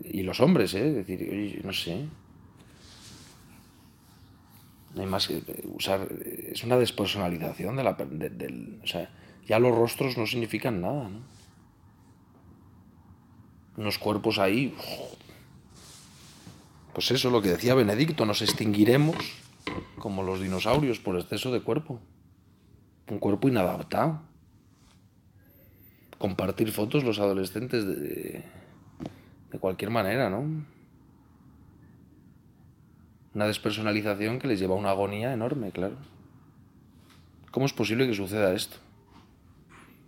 y 0.04 0.22
los 0.22 0.40
hombres, 0.40 0.72
¿eh? 0.74 0.88
Es 0.88 0.94
decir, 0.94 1.28
oye, 1.30 1.60
no 1.62 1.72
sé. 1.72 2.06
No 4.98 5.04
hay 5.04 5.10
más 5.10 5.28
que 5.28 5.40
usar. 5.66 6.08
Es 6.52 6.64
una 6.64 6.76
despersonalización 6.76 7.76
de 7.76 7.84
la. 7.84 7.92
del, 7.92 8.80
o 8.82 8.86
sea, 8.88 9.08
ya 9.46 9.60
los 9.60 9.72
rostros 9.72 10.18
no 10.18 10.26
significan 10.26 10.80
nada, 10.80 11.08
¿no? 11.08 11.20
Unos 13.76 13.96
cuerpos 13.96 14.40
ahí. 14.40 14.74
Pues 16.92 17.12
eso, 17.12 17.30
lo 17.30 17.40
que 17.40 17.50
decía 17.50 17.76
Benedicto, 17.76 18.26
nos 18.26 18.42
extinguiremos 18.42 19.14
como 20.00 20.24
los 20.24 20.40
dinosaurios 20.40 20.98
por 20.98 21.16
exceso 21.16 21.52
de 21.52 21.60
cuerpo. 21.60 22.00
Un 23.08 23.20
cuerpo 23.20 23.46
inadaptado. 23.46 24.20
Compartir 26.18 26.72
fotos 26.72 27.04
los 27.04 27.20
adolescentes 27.20 27.86
de, 27.86 28.42
de 29.52 29.58
cualquier 29.60 29.92
manera, 29.92 30.28
¿no? 30.28 30.64
Una 33.34 33.46
despersonalización 33.46 34.38
que 34.38 34.48
les 34.48 34.58
lleva 34.58 34.74
a 34.74 34.78
una 34.78 34.90
agonía 34.90 35.32
enorme, 35.32 35.70
claro. 35.70 35.96
¿Cómo 37.50 37.66
es 37.66 37.72
posible 37.72 38.06
que 38.06 38.14
suceda 38.14 38.54
esto? 38.54 38.76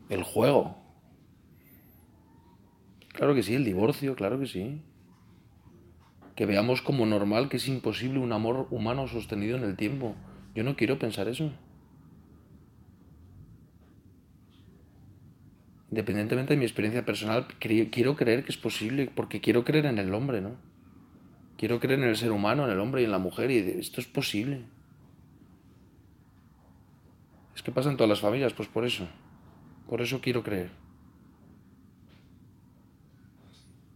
El 0.09 0.23
juego. 0.23 0.77
Claro 3.13 3.35
que 3.35 3.43
sí, 3.43 3.55
el 3.55 3.65
divorcio, 3.65 4.15
claro 4.15 4.39
que 4.39 4.47
sí. 4.47 4.83
Que 6.35 6.47
veamos 6.47 6.83
como 6.83 7.07
normal 7.07 7.49
que 7.49 7.59
es 7.59 7.69
imposible 7.69 8.19
un 8.19 8.33
amor 8.33 8.67
humano 8.71 9.07
sostenido 9.07 9.57
en 9.57 9.65
el 9.65 9.77
tiempo. 9.77 10.15
Yo 10.55 10.65
no 10.65 10.77
quiero 10.77 10.99
pensar 10.99 11.29
eso. 11.29 11.53
independientemente 15.91 16.55
de 16.55 16.59
mi 16.59 16.65
experiencia 16.65 17.05
personal, 17.05 17.47
quiero 17.59 18.17
creer 18.17 18.45
que 18.45 18.53
es 18.53 18.57
posible, 18.57 19.11
porque 19.15 19.41
quiero 19.41 19.65
creer 19.65 19.87
en 19.87 19.99
el 19.99 20.15
hombre, 20.15 20.41
¿no? 20.41 20.70
Quiero 21.61 21.79
creer 21.79 22.01
en 22.01 22.09
el 22.09 22.17
ser 22.17 22.33
humano, 22.33 22.65
en 22.65 22.71
el 22.71 22.81
hombre 22.81 23.03
y 23.03 23.05
en 23.05 23.11
la 23.11 23.19
mujer, 23.19 23.51
y 23.51 23.59
esto 23.59 24.01
es 24.01 24.07
posible. 24.07 24.63
Es 27.55 27.63
que 27.63 27.71
pasa 27.71 27.91
en 27.91 27.99
todas 27.99 28.09
las 28.09 28.21
familias, 28.21 28.55
pues 28.55 28.67
por 28.67 28.87
eso. 28.87 29.07
Por 29.87 30.01
eso 30.01 30.23
quiero 30.23 30.43
creer. 30.43 30.71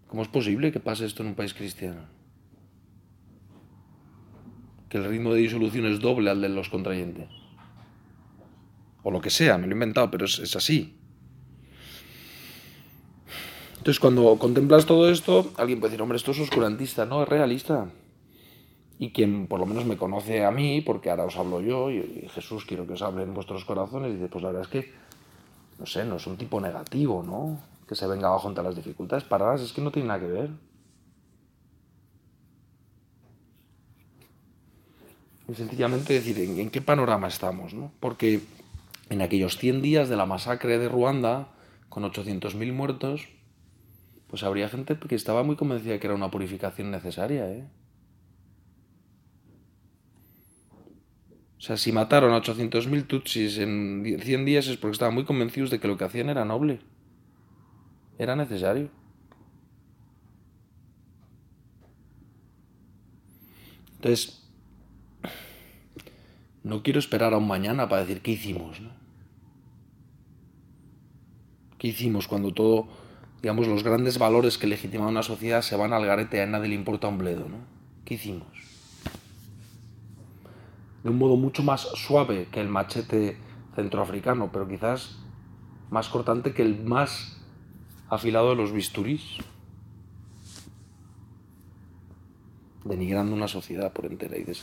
¿Cómo 0.08 0.20
es 0.20 0.28
posible 0.28 0.72
que 0.72 0.78
pase 0.78 1.06
esto 1.06 1.22
en 1.22 1.30
un 1.30 1.34
país 1.34 1.54
cristiano? 1.54 2.02
Que 4.90 4.98
el 4.98 5.06
ritmo 5.06 5.32
de 5.32 5.40
disolución 5.40 5.86
es 5.86 6.00
doble 6.00 6.28
al 6.28 6.42
de 6.42 6.50
los 6.50 6.68
contrayentes. 6.68 7.30
O 9.02 9.10
lo 9.10 9.22
que 9.22 9.30
sea, 9.30 9.56
me 9.56 9.66
lo 9.66 9.72
he 9.72 9.76
inventado, 9.76 10.10
pero 10.10 10.26
es, 10.26 10.38
es 10.38 10.54
así. 10.54 10.98
Entonces, 13.84 14.00
cuando 14.00 14.38
contemplas 14.38 14.86
todo 14.86 15.10
esto, 15.10 15.52
alguien 15.58 15.78
puede 15.78 15.90
decir, 15.90 16.00
hombre, 16.00 16.16
esto 16.16 16.30
es 16.30 16.40
oscurantista, 16.40 17.04
no, 17.04 17.22
es 17.22 17.28
realista. 17.28 17.90
Y 18.98 19.10
quien 19.10 19.46
por 19.46 19.60
lo 19.60 19.66
menos 19.66 19.84
me 19.84 19.98
conoce 19.98 20.42
a 20.42 20.50
mí, 20.50 20.80
porque 20.80 21.10
ahora 21.10 21.26
os 21.26 21.36
hablo 21.36 21.60
yo, 21.60 21.90
y, 21.90 22.26
Jesús 22.32 22.64
quiero 22.64 22.86
que 22.86 22.94
os 22.94 23.02
hable 23.02 23.24
en 23.24 23.34
vuestros 23.34 23.66
corazones, 23.66 24.14
dice, 24.14 24.28
pues 24.28 24.42
la 24.42 24.52
verdad 24.52 24.62
es 24.62 24.68
que, 24.68 24.94
no 25.78 25.84
sé, 25.84 26.06
no 26.06 26.16
es 26.16 26.26
un 26.26 26.38
tipo 26.38 26.62
negativo, 26.62 27.22
¿no? 27.22 27.60
Que 27.86 27.94
se 27.94 28.06
venga 28.06 28.28
abajo 28.28 28.48
ante 28.48 28.62
las 28.62 28.74
dificultades, 28.74 29.24
para 29.24 29.44
nada, 29.52 29.62
es 29.62 29.74
que 29.74 29.82
no 29.82 29.92
tiene 29.92 30.08
nada 30.08 30.20
que 30.20 30.32
ver. 30.32 30.50
Y 35.46 35.54
sencillamente 35.54 36.14
decir, 36.14 36.38
¿en, 36.38 36.58
en 36.58 36.70
qué 36.70 36.80
panorama 36.80 37.28
estamos? 37.28 37.74
¿no? 37.74 37.92
Porque 38.00 38.40
en 39.10 39.20
aquellos 39.20 39.58
100 39.58 39.82
días 39.82 40.08
de 40.08 40.16
la 40.16 40.24
masacre 40.24 40.78
de 40.78 40.88
Ruanda, 40.88 41.48
con 41.90 42.02
800.000 42.02 42.72
muertos, 42.72 43.33
pues 44.34 44.42
habría 44.42 44.68
gente 44.68 44.98
que 44.98 45.14
estaba 45.14 45.44
muy 45.44 45.54
convencida 45.54 45.92
de 45.92 46.00
que 46.00 46.08
era 46.08 46.16
una 46.16 46.28
purificación 46.28 46.90
necesaria, 46.90 47.48
¿eh? 47.52 47.68
O 51.56 51.60
sea, 51.60 51.76
si 51.76 51.92
mataron 51.92 52.32
a 52.32 52.38
800.000 52.42 53.06
tutsis 53.06 53.58
en 53.58 54.18
100 54.20 54.44
días 54.44 54.66
es 54.66 54.76
porque 54.76 54.94
estaban 54.94 55.14
muy 55.14 55.24
convencidos 55.24 55.70
de 55.70 55.78
que 55.78 55.86
lo 55.86 55.96
que 55.96 56.02
hacían 56.02 56.30
era 56.30 56.44
noble. 56.44 56.80
Era 58.18 58.34
necesario. 58.34 58.90
Entonces, 63.94 64.42
no 66.64 66.82
quiero 66.82 66.98
esperar 66.98 67.34
a 67.34 67.38
un 67.38 67.46
mañana 67.46 67.88
para 67.88 68.04
decir 68.04 68.20
qué 68.20 68.32
hicimos, 68.32 68.80
¿no? 68.80 68.90
¿Qué 71.78 71.86
hicimos 71.86 72.26
cuando 72.26 72.52
todo 72.52 73.03
digamos, 73.44 73.68
los 73.68 73.84
grandes 73.84 74.16
valores 74.16 74.56
que 74.56 74.66
legitiman 74.66 75.08
una 75.08 75.22
sociedad 75.22 75.60
se 75.60 75.76
van 75.76 75.92
al 75.92 76.06
garete, 76.06 76.40
a 76.40 76.46
nadie 76.46 76.70
le 76.70 76.76
importa 76.76 77.08
un 77.08 77.18
bledo, 77.18 77.46
¿no? 77.46 77.58
¿Qué 78.06 78.14
hicimos? 78.14 78.48
De 81.02 81.10
un 81.10 81.18
modo 81.18 81.36
mucho 81.36 81.62
más 81.62 81.82
suave 81.82 82.48
que 82.50 82.62
el 82.62 82.70
machete 82.70 83.36
centroafricano, 83.76 84.50
pero 84.50 84.66
quizás 84.66 85.18
más 85.90 86.08
cortante 86.08 86.54
que 86.54 86.62
el 86.62 86.82
más 86.84 87.36
afilado 88.08 88.48
de 88.48 88.56
los 88.56 88.72
bisturís. 88.72 89.36
Denigrando 92.82 93.34
una 93.36 93.48
sociedad 93.48 93.92
por 93.92 94.06
entera. 94.06 94.38
Y 94.38 94.44
dices, 94.44 94.62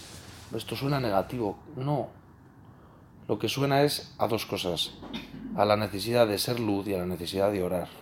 esto 0.55 0.75
suena 0.75 0.99
negativo. 0.99 1.59
No. 1.75 2.09
Lo 3.27 3.37
que 3.37 3.47
suena 3.47 3.83
es 3.83 4.15
a 4.17 4.27
dos 4.27 4.47
cosas. 4.47 4.95
A 5.55 5.65
la 5.65 5.77
necesidad 5.77 6.27
de 6.27 6.39
ser 6.39 6.59
luz 6.59 6.87
y 6.87 6.95
a 6.95 6.97
la 6.97 7.05
necesidad 7.05 7.51
de 7.51 7.61
orar. 7.61 8.00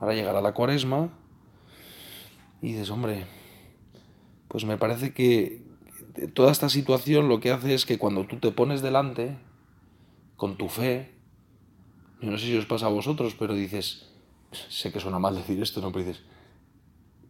Ahora 0.00 0.14
llegará 0.14 0.40
la 0.40 0.52
cuaresma 0.52 1.10
y 2.62 2.72
dices, 2.72 2.90
hombre, 2.90 3.26
pues 4.48 4.64
me 4.64 4.78
parece 4.78 5.12
que 5.12 5.62
toda 6.34 6.52
esta 6.52 6.68
situación 6.68 7.28
lo 7.28 7.40
que 7.40 7.50
hace 7.50 7.74
es 7.74 7.84
que 7.84 7.98
cuando 7.98 8.26
tú 8.26 8.38
te 8.38 8.50
pones 8.50 8.82
delante, 8.82 9.36
con 10.36 10.56
tu 10.56 10.68
fe, 10.68 11.14
yo 12.20 12.30
no 12.30 12.38
sé 12.38 12.46
si 12.46 12.56
os 12.56 12.66
pasa 12.66 12.86
a 12.86 12.90
vosotros, 12.90 13.34
pero 13.38 13.54
dices, 13.54 14.08
sé 14.52 14.92
que 14.92 15.00
suena 15.00 15.18
mal 15.18 15.34
decir 15.34 15.60
esto, 15.60 15.80
¿no? 15.80 15.92
Pero 15.92 16.06
dices, 16.06 16.22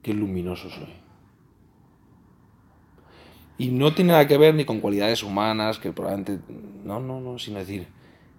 qué 0.03 0.13
luminoso 0.13 0.69
soy. 0.71 0.93
Y 3.57 3.69
no 3.69 3.93
tiene 3.95 4.13
nada 4.13 4.29
que 4.29 4.39
ver 4.39 4.55
ni 4.55 4.65
con 4.65 4.81
cualidades 4.81 5.23
humanas, 5.23 5.79
que 5.79 5.93
probablemente, 5.93 6.41
no, 6.85 7.01
no, 7.01 7.21
no, 7.21 7.39
sino 7.39 7.59
decir, 7.59 7.89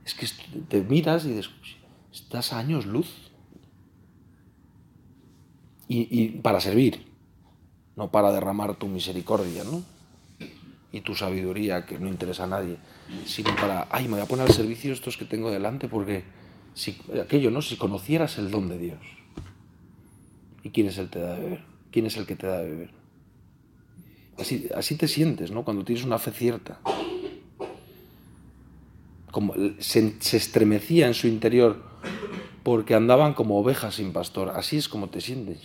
es 0.05 0.13
que 0.13 0.27
te 0.69 0.81
miras 0.81 1.25
y 1.25 1.29
dices, 1.29 1.49
estás 2.11 2.53
años 2.53 2.85
luz 2.85 3.28
y, 5.91 6.27
para 6.43 6.61
servir, 6.61 7.03
no 7.95 8.11
para 8.11 8.31
derramar 8.31 8.75
tu 8.75 8.87
misericordia, 8.87 9.63
¿no? 9.63 9.83
Y 10.91 11.01
tu 11.01 11.15
sabiduría, 11.15 11.85
que 11.85 11.97
no 11.97 12.07
interesa 12.07 12.43
a 12.43 12.47
nadie, 12.47 12.77
sino 13.25 13.55
para, 13.55 13.87
ay, 13.89 14.05
me 14.05 14.13
voy 14.13 14.21
a 14.21 14.25
poner 14.25 14.45
al 14.45 14.53
servicio 14.53 14.93
estos 14.93 15.17
que 15.17 15.25
tengo 15.25 15.49
delante, 15.49 15.87
porque 15.87 16.23
si, 16.75 16.95
aquello, 17.21 17.49
¿no? 17.49 17.63
Si 17.63 17.75
conocieras 17.75 18.37
el 18.37 18.51
don 18.51 18.69
de 18.69 18.77
Dios. 18.77 18.99
¿Y 20.63 20.69
quién 20.69 20.87
es 20.87 20.97
el 20.99 21.09
que 21.09 21.17
te 21.17 21.19
da 21.19 21.35
de 21.35 21.41
beber? 21.41 21.63
¿Quién 21.91 22.05
es 22.05 22.17
el 22.17 22.25
que 22.27 22.35
te 22.35 22.47
da 22.47 22.59
de 22.59 22.69
beber? 22.69 22.89
Así, 24.37 24.69
así 24.75 24.95
te 24.95 25.07
sientes, 25.07 25.49
¿no? 25.49 25.65
Cuando 25.65 25.83
tienes 25.83 26.05
una 26.05 26.19
fe 26.19 26.31
cierta. 26.31 26.79
Como 29.31 29.55
se, 29.79 30.21
se 30.21 30.37
estremecía 30.37 31.07
en 31.07 31.15
su 31.15 31.27
interior 31.27 31.83
porque 32.69 32.93
andaban 32.93 33.33
como 33.33 33.57
ovejas 33.57 33.95
sin 33.95 34.13
pastor. 34.13 34.51
Así 34.55 34.77
es 34.77 34.87
como 34.87 35.09
te 35.09 35.21
sientes. 35.21 35.57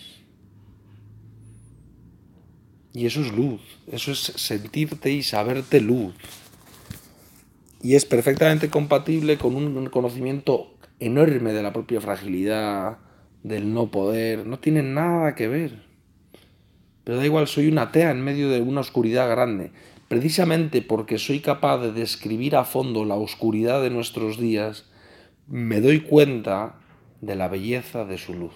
Y 2.94 3.04
eso 3.04 3.20
es 3.20 3.30
luz, 3.30 3.60
eso 3.92 4.10
es 4.10 4.20
sentirte 4.20 5.12
y 5.12 5.22
saberte 5.22 5.82
luz. 5.82 6.14
Y 7.82 7.94
es 7.94 8.06
perfectamente 8.06 8.70
compatible 8.70 9.36
con 9.36 9.54
un 9.54 9.86
conocimiento 9.90 10.78
enorme 10.98 11.52
de 11.52 11.62
la 11.62 11.74
propia 11.74 12.00
fragilidad, 12.00 12.96
del 13.42 13.74
no 13.74 13.90
poder. 13.90 14.46
No 14.46 14.58
tiene 14.58 14.82
nada 14.82 15.34
que 15.34 15.46
ver. 15.46 15.82
Pero 17.04 17.18
da 17.18 17.26
igual, 17.26 17.48
soy 17.48 17.68
una 17.68 17.82
atea 17.82 18.12
en 18.12 18.22
medio 18.22 18.48
de 18.48 18.62
una 18.62 18.80
oscuridad 18.80 19.28
grande. 19.28 19.72
Precisamente 20.08 20.80
porque 20.80 21.18
soy 21.18 21.40
capaz 21.40 21.82
de 21.82 21.92
describir 21.92 22.56
a 22.56 22.64
fondo 22.64 23.04
la 23.04 23.16
oscuridad 23.16 23.82
de 23.82 23.90
nuestros 23.90 24.38
días, 24.38 24.86
me 25.46 25.82
doy 25.82 26.00
cuenta 26.00 26.80
de 27.24 27.36
la 27.36 27.48
belleza 27.48 28.04
de 28.04 28.18
su 28.18 28.34
luz. 28.34 28.54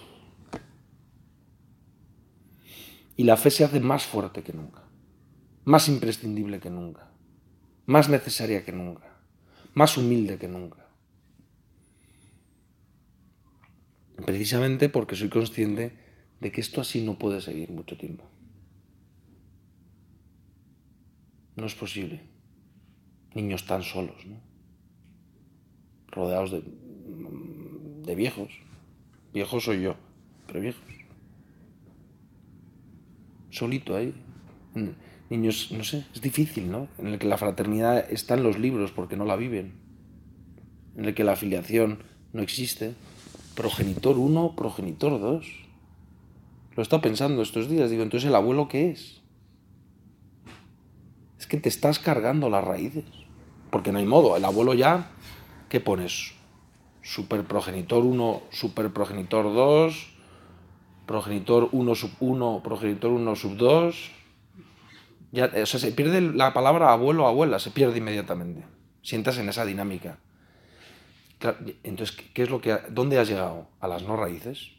Y 3.15 3.23
la 3.23 3.35
fe 3.35 3.51
se 3.51 3.63
hace 3.63 3.79
más 3.79 4.05
fuerte 4.05 4.43
que 4.43 4.53
nunca, 4.53 4.83
más 5.65 5.89
imprescindible 5.89 6.59
que 6.59 6.69
nunca, 6.69 7.11
más 7.85 8.09
necesaria 8.09 8.63
que 8.63 8.71
nunca, 8.71 9.19
más 9.73 9.97
humilde 9.97 10.37
que 10.37 10.47
nunca. 10.47 10.87
Precisamente 14.25 14.89
porque 14.89 15.15
soy 15.15 15.29
consciente 15.29 15.97
de 16.39 16.51
que 16.51 16.61
esto 16.61 16.81
así 16.81 17.01
no 17.01 17.17
puede 17.17 17.41
seguir 17.41 17.71
mucho 17.71 17.97
tiempo. 17.97 18.25
No 21.55 21.65
es 21.65 21.75
posible. 21.75 22.21
niños 23.35 23.67
tan 23.67 23.83
solos, 23.83 24.25
¿no? 24.25 24.41
rodeados 26.07 26.51
de, 26.51 26.63
de 28.05 28.15
viejos. 28.15 28.49
Viejos 29.33 29.63
soy 29.63 29.81
yo, 29.81 29.95
pero 30.47 30.61
viejos. 30.61 30.81
Solito 33.49 33.95
ahí. 33.95 34.13
Niños, 35.29 35.71
no 35.71 35.83
sé, 35.83 36.05
es 36.13 36.21
difícil, 36.21 36.71
¿no? 36.71 36.87
En 36.97 37.07
el 37.07 37.19
que 37.19 37.27
la 37.27 37.37
fraternidad 37.37 38.11
está 38.11 38.33
en 38.33 38.43
los 38.43 38.57
libros 38.57 38.91
porque 38.91 39.15
no 39.15 39.25
la 39.25 39.35
viven. 39.35 39.73
En 40.95 41.05
el 41.05 41.13
que 41.13 41.23
la 41.23 41.33
afiliación 41.33 41.99
no 42.33 42.41
existe. 42.41 42.95
Progenitor 43.55 44.17
1, 44.17 44.55
progenitor 44.55 45.19
2. 45.19 45.45
Lo 46.75 46.83
estado 46.83 47.01
pensando 47.01 47.41
estos 47.41 47.69
días. 47.69 47.89
Digo, 47.89 48.03
entonces 48.03 48.27
el 48.27 48.35
abuelo 48.35 48.67
qué 48.67 48.91
es? 48.91 49.21
Es 51.37 51.45
que 51.45 51.57
te 51.57 51.69
estás 51.69 51.99
cargando 51.99 52.49
las 52.49 52.63
raíces. 52.63 53.05
Porque 53.69 53.91
no 53.91 53.99
hay 53.99 54.05
modo. 54.05 54.35
El 54.35 54.45
abuelo 54.45 54.73
ya, 54.73 55.11
¿qué 55.69 55.79
pones? 55.79 56.33
Superprogenitor 57.01 58.03
1, 58.03 58.43
superprogenitor 58.51 59.45
2, 59.45 60.07
progenitor 61.05 61.69
1 61.71 61.95
sub 61.95 62.11
1, 62.19 62.61
progenitor 62.63 63.11
1 63.11 63.35
sub 63.35 63.57
2. 63.57 64.11
Ya, 65.31 65.45
o 65.45 65.65
sea, 65.65 65.79
se 65.79 65.91
pierde 65.91 66.21
la 66.21 66.53
palabra 66.53 66.91
abuelo 66.91 67.25
o 67.25 67.27
abuela, 67.27 67.59
se 67.59 67.71
pierde 67.71 67.97
inmediatamente. 67.99 68.63
Sientas 69.01 69.37
en 69.37 69.49
esa 69.49 69.65
dinámica. 69.65 70.19
Entonces, 71.83 72.17
¿qué 72.33 72.43
es 72.43 72.49
lo 72.49 72.59
que, 72.59 72.77
¿dónde 72.89 73.17
has 73.17 73.29
llegado? 73.29 73.69
A 73.79 73.87
las 73.87 74.03
no 74.03 74.17
raíces. 74.17 74.71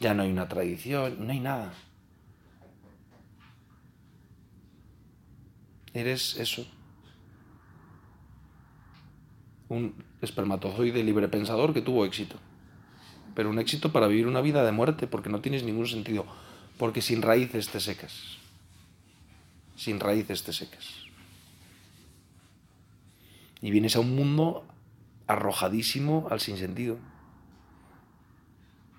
Ya 0.00 0.14
no 0.14 0.22
hay 0.22 0.30
una 0.30 0.48
tradición, 0.48 1.26
no 1.26 1.32
hay 1.32 1.40
nada. 1.40 1.72
Eres 5.92 6.36
eso. 6.36 6.66
Un 9.68 9.94
espermatozoide 10.24 11.04
libre 11.04 11.28
pensador 11.28 11.72
que 11.72 11.82
tuvo 11.82 12.04
éxito. 12.04 12.36
Pero 13.34 13.50
un 13.50 13.58
éxito 13.58 13.92
para 13.92 14.06
vivir 14.06 14.26
una 14.26 14.40
vida 14.40 14.64
de 14.64 14.72
muerte, 14.72 15.06
porque 15.06 15.28
no 15.28 15.40
tienes 15.40 15.64
ningún 15.64 15.86
sentido. 15.86 16.26
Porque 16.78 17.02
sin 17.02 17.22
raíces 17.22 17.68
te 17.68 17.80
secas. 17.80 18.38
Sin 19.76 20.00
raíces 20.00 20.42
te 20.42 20.52
secas. 20.52 20.88
Y 23.60 23.70
vienes 23.70 23.96
a 23.96 24.00
un 24.00 24.14
mundo 24.14 24.66
arrojadísimo 25.26 26.28
al 26.30 26.40
sinsentido. 26.40 26.98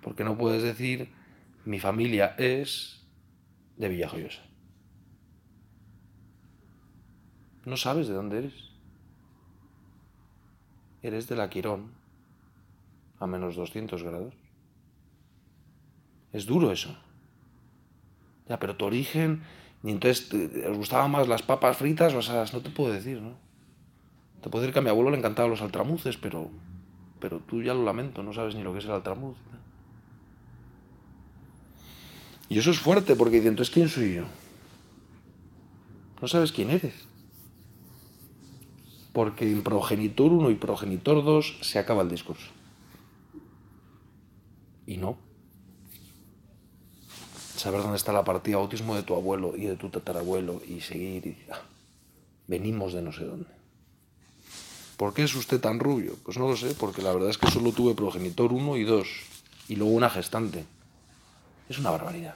Porque 0.02 0.24
no 0.24 0.38
puedes 0.38 0.64
decir, 0.64 1.10
mi 1.66 1.80
familia 1.80 2.36
es 2.38 3.02
de 3.78 3.90
Villajoyosa. 3.90 4.42
No 7.66 7.78
sabes 7.78 8.08
de 8.08 8.14
dónde 8.14 8.38
eres. 8.40 8.75
Eres 11.06 11.28
de 11.28 11.36
la 11.36 11.52
Quirón, 11.52 11.91
a 13.20 13.28
menos 13.28 13.56
200 13.56 14.02
grados. 14.02 14.34
Es 16.34 16.48
duro 16.48 16.72
eso. 16.72 16.98
Ya, 18.50 18.58
pero 18.58 18.76
tu 18.76 18.86
origen, 18.86 19.44
y 19.84 19.91
entonces 19.91 20.34
os 20.68 20.76
gustaban 20.76 21.12
más 21.12 21.28
las 21.28 21.44
papas 21.44 21.78
fritas 21.78 22.12
o 22.15 22.20
asadas, 22.20 22.56
no 22.56 22.62
te 22.62 22.72
puedo 22.72 22.91
decir, 22.91 23.22
¿no? 23.22 23.34
Te 24.41 24.50
puedo 24.50 24.63
decir 24.63 24.74
que 24.74 24.80
a 24.80 24.82
mi 24.82 24.89
abuelo 24.89 25.12
le 25.12 25.20
encantaban 25.20 25.52
los 25.52 25.62
altramuces, 25.62 26.18
pero, 26.18 26.50
pero 27.20 27.39
tú 27.39 27.62
ya 27.62 27.76
lo 27.76 27.84
lamento, 27.84 28.24
no 28.24 28.34
sabes 28.34 28.56
ni 28.56 28.63
lo 28.63 28.74
que 28.74 28.80
es 28.80 28.86
el 28.86 28.91
altramuz. 28.91 29.38
Y 32.50 32.58
eso 32.58 32.72
es 32.72 32.80
fuerte, 32.80 33.15
porque 33.15 33.38
entonces, 33.38 33.72
¿quién 33.72 33.89
soy 33.89 34.15
yo? 34.15 34.24
No 36.20 36.28
sabes 36.28 36.52
quién 36.52 36.72
eres. 36.72 37.08
Porque 39.15 39.49
en 39.49 39.63
progenitor 39.63 40.30
1 40.34 40.49
y 40.51 40.56
progenitor 40.56 41.23
2 41.23 41.60
se 41.62 41.80
acaba 41.80 42.01
el 42.01 42.10
discurso. 42.10 42.51
Y 44.86 44.97
no. 44.97 45.17
Saber 47.56 47.82
dónde 47.82 47.95
está 47.95 48.12
la 48.12 48.25
partida 48.25 48.58
bautismo 48.58 48.93
de 48.93 49.04
tu 49.04 49.15
abuelo 49.15 49.54
y 49.56 49.67
de 49.67 49.78
tu 49.78 49.89
tatarabuelo 49.89 50.62
y 50.67 50.82
seguir. 50.82 51.28
Y, 51.28 51.38
ah, 51.49 51.62
venimos 52.45 52.91
de 52.91 53.04
no 53.04 53.13
sé 53.13 53.23
dónde. 53.23 53.47
¿Por 54.97 55.13
qué 55.13 55.23
es 55.23 55.34
usted 55.34 55.62
tan 55.62 55.80
rubio? 55.80 56.17
Pues 56.25 56.38
no 56.38 56.49
lo 56.49 56.58
sé, 56.58 56.75
porque 56.78 57.01
la 57.01 57.13
verdad 57.13 57.30
es 57.30 57.38
que 57.38 57.49
solo 57.49 57.71
tuve 57.71 57.95
progenitor 57.95 58.51
1 58.51 58.75
y 58.75 58.84
2 58.84 59.08
y 59.69 59.78
luego 59.78 59.93
una 59.93 60.10
gestante. 60.10 60.65
Es 61.69 61.80
una 61.80 61.91
barbaridad. 61.91 62.36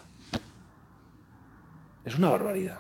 Es 2.05 2.15
una 2.15 2.29
barbaridad. 2.29 2.79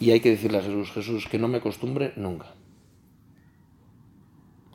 Y 0.00 0.10
hay 0.12 0.20
que 0.20 0.30
decirle 0.30 0.58
a 0.58 0.62
Jesús, 0.62 0.90
Jesús, 0.92 1.26
que 1.26 1.38
no 1.38 1.48
me 1.48 1.58
acostumbre 1.58 2.12
nunca. 2.16 2.46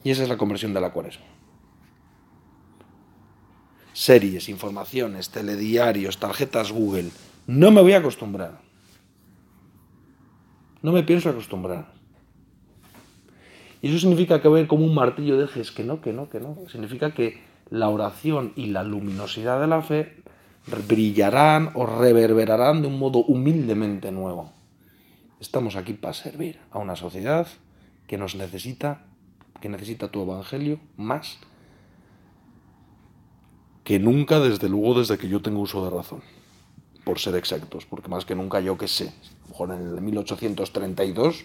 Y 0.03 0.11
esa 0.11 0.23
es 0.23 0.29
la 0.29 0.37
conversión 0.37 0.73
de 0.73 0.81
la 0.81 0.91
cuaresma. 0.91 1.25
Series, 3.93 4.49
informaciones, 4.49 5.29
telediarios, 5.29 6.17
tarjetas 6.17 6.71
Google. 6.71 7.09
No 7.47 7.71
me 7.71 7.81
voy 7.81 7.93
a 7.93 7.99
acostumbrar. 7.99 8.59
No 10.81 10.91
me 10.91 11.03
pienso 11.03 11.29
acostumbrar. 11.29 11.93
Y 13.81 13.89
eso 13.89 13.99
significa 13.99 14.41
que 14.41 14.47
voy 14.47 14.61
a 14.61 14.67
como 14.67 14.85
un 14.85 14.95
martillo 14.95 15.37
de 15.37 15.45
ejes, 15.45 15.71
que 15.71 15.83
no, 15.83 16.01
que 16.01 16.11
no, 16.11 16.29
que 16.29 16.39
no. 16.39 16.57
Significa 16.69 17.13
que 17.13 17.41
la 17.69 17.89
oración 17.89 18.53
y 18.55 18.67
la 18.67 18.83
luminosidad 18.83 19.61
de 19.61 19.67
la 19.67 19.81
fe 19.81 20.23
brillarán 20.87 21.71
o 21.75 21.85
reverberarán 21.85 22.81
de 22.81 22.87
un 22.87 22.97
modo 22.99 23.19
humildemente 23.19 24.11
nuevo. 24.11 24.51
Estamos 25.43 25.75
aquí 25.75 25.91
para 25.91 26.13
servir 26.13 26.57
a 26.71 26.79
una 26.79 26.95
sociedad 26.95 27.45
que 28.07 28.17
nos 28.17 28.33
necesita, 28.33 29.01
que 29.59 29.67
necesita 29.67 30.07
tu 30.07 30.21
evangelio 30.21 30.79
más 30.95 31.37
que 33.83 33.99
nunca, 33.99 34.39
desde 34.39 34.69
luego, 34.69 34.97
desde 34.97 35.17
que 35.17 35.27
yo 35.27 35.41
tengo 35.41 35.59
uso 35.59 35.83
de 35.83 35.89
razón, 35.89 36.21
por 37.03 37.19
ser 37.19 37.35
exactos, 37.35 37.85
porque 37.85 38.07
más 38.07 38.23
que 38.23 38.35
nunca 38.35 38.61
yo 38.61 38.77
que 38.77 38.87
sé, 38.87 39.09
a 39.09 39.41
lo 39.41 39.47
mejor 39.49 39.71
en 39.71 39.81
el 39.81 40.01
1832 40.01 41.43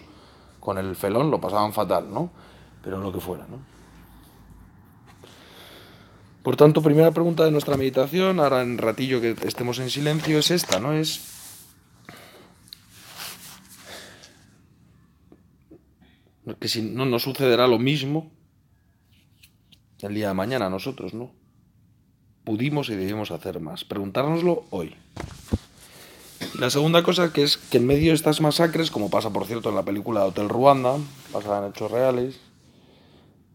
con 0.61 0.77
el 0.77 0.95
felón 0.95 1.29
lo 1.29 1.41
pasaban 1.41 1.73
fatal, 1.73 2.05
¿no? 2.09 2.31
Pero 2.81 2.99
lo 2.99 3.11
que 3.11 3.19
fuera, 3.19 3.47
¿no? 3.49 3.57
Por 6.41 6.55
tanto, 6.55 6.81
primera 6.81 7.11
pregunta 7.11 7.43
de 7.43 7.51
nuestra 7.51 7.75
meditación, 7.75 8.39
ahora 8.39 8.61
en 8.61 8.77
ratillo 8.77 9.19
que 9.19 9.35
estemos 9.43 9.77
en 9.79 9.89
silencio, 9.89 10.39
es 10.39 10.51
esta, 10.51 10.79
¿no? 10.79 10.93
Es 10.93 11.38
que 16.57 16.67
si 16.67 16.81
no 16.81 17.05
nos 17.05 17.23
sucederá 17.23 17.67
lo 17.67 17.79
mismo 17.79 18.31
el 20.01 20.15
día 20.15 20.29
de 20.29 20.33
mañana 20.33 20.69
nosotros, 20.69 21.13
¿no? 21.13 21.31
Pudimos 22.43 22.89
y 22.89 22.95
debimos 22.95 23.31
hacer 23.31 23.59
más. 23.59 23.83
Preguntárnoslo 23.83 24.65
hoy. 24.69 24.95
La 26.57 26.69
segunda 26.69 27.03
cosa 27.03 27.33
que 27.33 27.43
es 27.43 27.57
que 27.57 27.77
en 27.77 27.85
medio 27.85 28.11
de 28.11 28.15
estas 28.15 28.41
masacres, 28.41 28.91
como 28.91 29.09
pasa 29.09 29.31
por 29.31 29.45
cierto 29.45 29.69
en 29.69 29.75
la 29.75 29.83
película 29.83 30.25
Hotel 30.25 30.49
Ruanda, 30.49 30.97
basada 31.33 31.65
en 31.65 31.71
hechos 31.71 31.91
reales, 31.91 32.39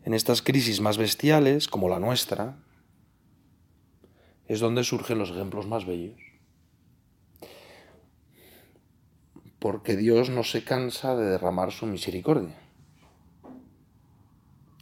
en 0.05 0.15
estas 0.15 0.43
crisis 0.43 0.81
más 0.81 0.99
bestiales, 0.99 1.67
como 1.67 1.89
la 1.89 1.99
nuestra, 1.99 2.57
es 4.47 4.61
donde 4.61 4.85
surgen 4.85 5.19
los 5.19 5.31
ejemplos 5.31 5.67
más 5.67 5.87
bellos. 5.87 6.21
Porque 9.59 9.97
Dios 9.97 10.29
no 10.29 10.45
se 10.45 10.63
cansa 10.63 11.17
de 11.17 11.25
derramar 11.25 11.73
su 11.73 11.87
misericordia. 11.87 12.64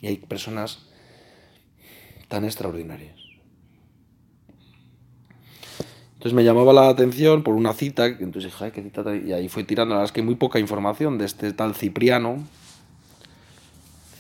Y 0.03 0.09
hay 0.09 0.17
personas 0.19 0.85
tan 2.29 2.45
extraordinarias. 2.45 3.19
Entonces 6.15 6.35
me 6.35 6.45
llamaba 6.45 6.73
la 6.73 6.89
atención 6.89 7.43
por 7.43 7.55
una 7.55 7.73
cita, 7.73 8.07
entonces 8.07 8.53
dije, 8.53 8.71
¿qué 8.73 8.83
cita? 8.83 9.17
Y 9.17 9.33
ahí 9.33 9.49
fue 9.49 9.65
tirando, 9.65 9.95
la 9.95 10.01
verdad 10.01 10.11
es 10.11 10.13
que 10.13 10.23
muy 10.23 10.35
poca 10.35 10.59
información 10.59 11.19
de 11.19 11.25
este 11.25 11.53
tal 11.53 11.75
Cipriano, 11.75 12.45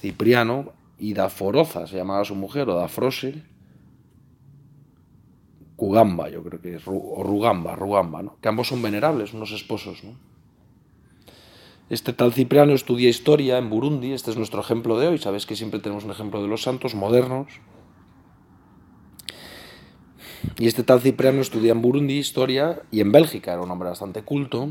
Cipriano 0.00 0.72
y 0.98 1.14
Daforoza, 1.14 1.86
se 1.86 1.96
llamaba 1.96 2.24
su 2.24 2.34
mujer, 2.34 2.68
o 2.70 2.74
Dafrosel, 2.74 3.44
Cugamba, 5.76 6.28
yo 6.28 6.42
creo 6.42 6.60
que 6.60 6.76
es, 6.76 6.82
o 6.86 7.22
Rugamba, 7.22 7.76
Rugamba, 7.76 8.22
¿no? 8.22 8.36
que 8.40 8.48
ambos 8.48 8.68
son 8.68 8.82
venerables, 8.82 9.32
unos 9.32 9.52
esposos. 9.52 10.02
¿no? 10.04 10.16
Este 11.92 12.14
tal 12.14 12.32
Cipriano 12.32 12.72
estudia 12.72 13.10
historia 13.10 13.58
en 13.58 13.68
Burundi, 13.68 14.12
este 14.12 14.30
es 14.30 14.38
nuestro 14.38 14.62
ejemplo 14.62 14.98
de 14.98 15.08
hoy, 15.08 15.18
sabes 15.18 15.44
que 15.44 15.56
siempre 15.56 15.78
tenemos 15.78 16.04
un 16.04 16.10
ejemplo 16.10 16.40
de 16.40 16.48
los 16.48 16.62
santos 16.62 16.94
modernos, 16.94 17.48
y 20.58 20.68
este 20.68 20.84
tal 20.84 21.02
Cipriano 21.02 21.42
estudia 21.42 21.72
en 21.72 21.82
Burundi 21.82 22.14
historia 22.14 22.80
y 22.90 23.02
en 23.02 23.12
Bélgica, 23.12 23.52
era 23.52 23.60
un 23.60 23.70
hombre 23.70 23.90
bastante 23.90 24.22
culto, 24.22 24.70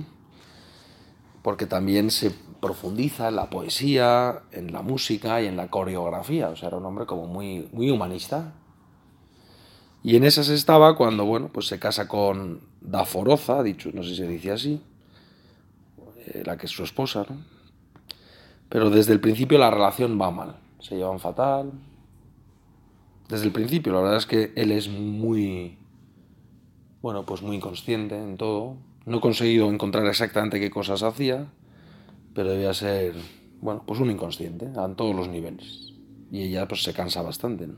porque 1.43 1.67
también 1.67 2.10
se 2.10 2.31
profundiza 2.60 3.27
en 3.27 3.36
la 3.36 3.51
poesía, 3.51 4.41
en 4.51 4.73
la 4.73 4.81
música 4.81 5.43
y 5.43 5.45
en 5.45 5.57
la 5.57 5.69
coreografía, 5.69 6.49
o 6.49 6.55
sea, 6.55 6.69
era 6.69 6.77
un 6.77 6.88
hombre 6.88 7.05
como 7.05 7.27
muy, 7.27 7.69
muy 7.71 7.91
humanista. 7.91 8.55
Y 10.01 10.15
en 10.15 10.23
esas 10.23 10.49
estaba 10.49 10.95
cuando, 10.95 11.25
bueno, 11.25 11.51
pues 11.53 11.67
se 11.67 11.77
casa 11.77 12.07
con 12.07 12.62
Daforoza, 12.81 13.62
dicho, 13.62 13.91
no 13.93 14.01
sé 14.01 14.10
si 14.10 14.15
se 14.15 14.27
dice 14.27 14.51
así, 14.51 14.81
eh, 16.25 16.43
la 16.45 16.57
que 16.57 16.67
es 16.67 16.71
su 16.71 16.84
esposa, 16.84 17.25
¿no? 17.29 17.38
Pero 18.69 18.89
desde 18.89 19.12
el 19.12 19.19
principio 19.19 19.57
la 19.57 19.69
relación 19.69 20.19
va 20.19 20.31
mal, 20.31 20.55
se 20.79 20.95
llevan 20.95 21.19
fatal. 21.19 21.71
Desde 23.27 23.45
el 23.45 23.51
principio, 23.51 23.91
la 23.91 23.99
verdad 23.99 24.17
es 24.17 24.25
que 24.25 24.53
él 24.55 24.71
es 24.71 24.88
muy, 24.89 25.77
bueno, 27.01 27.25
pues 27.25 27.41
muy 27.41 27.57
inconsciente 27.57 28.17
en 28.17 28.38
todo. 28.38 28.77
No 29.05 29.17
he 29.17 29.21
conseguido 29.21 29.69
encontrar 29.69 30.05
exactamente 30.05 30.60
qué 30.60 30.69
cosas 30.69 31.03
hacía, 31.03 31.47
pero 32.34 32.49
debía 32.49 32.73
ser, 32.73 33.15
bueno, 33.60 33.84
pues 33.86 33.99
un 33.99 34.12
inconsciente 34.12 34.69
a 34.77 34.88
todos 34.95 35.15
los 35.15 35.27
niveles. 35.27 35.93
Y 36.31 36.43
ella 36.43 36.67
pues 36.67 36.84
se 36.84 36.93
cansa 36.93 37.21
bastante, 37.21 37.67
¿no? 37.67 37.75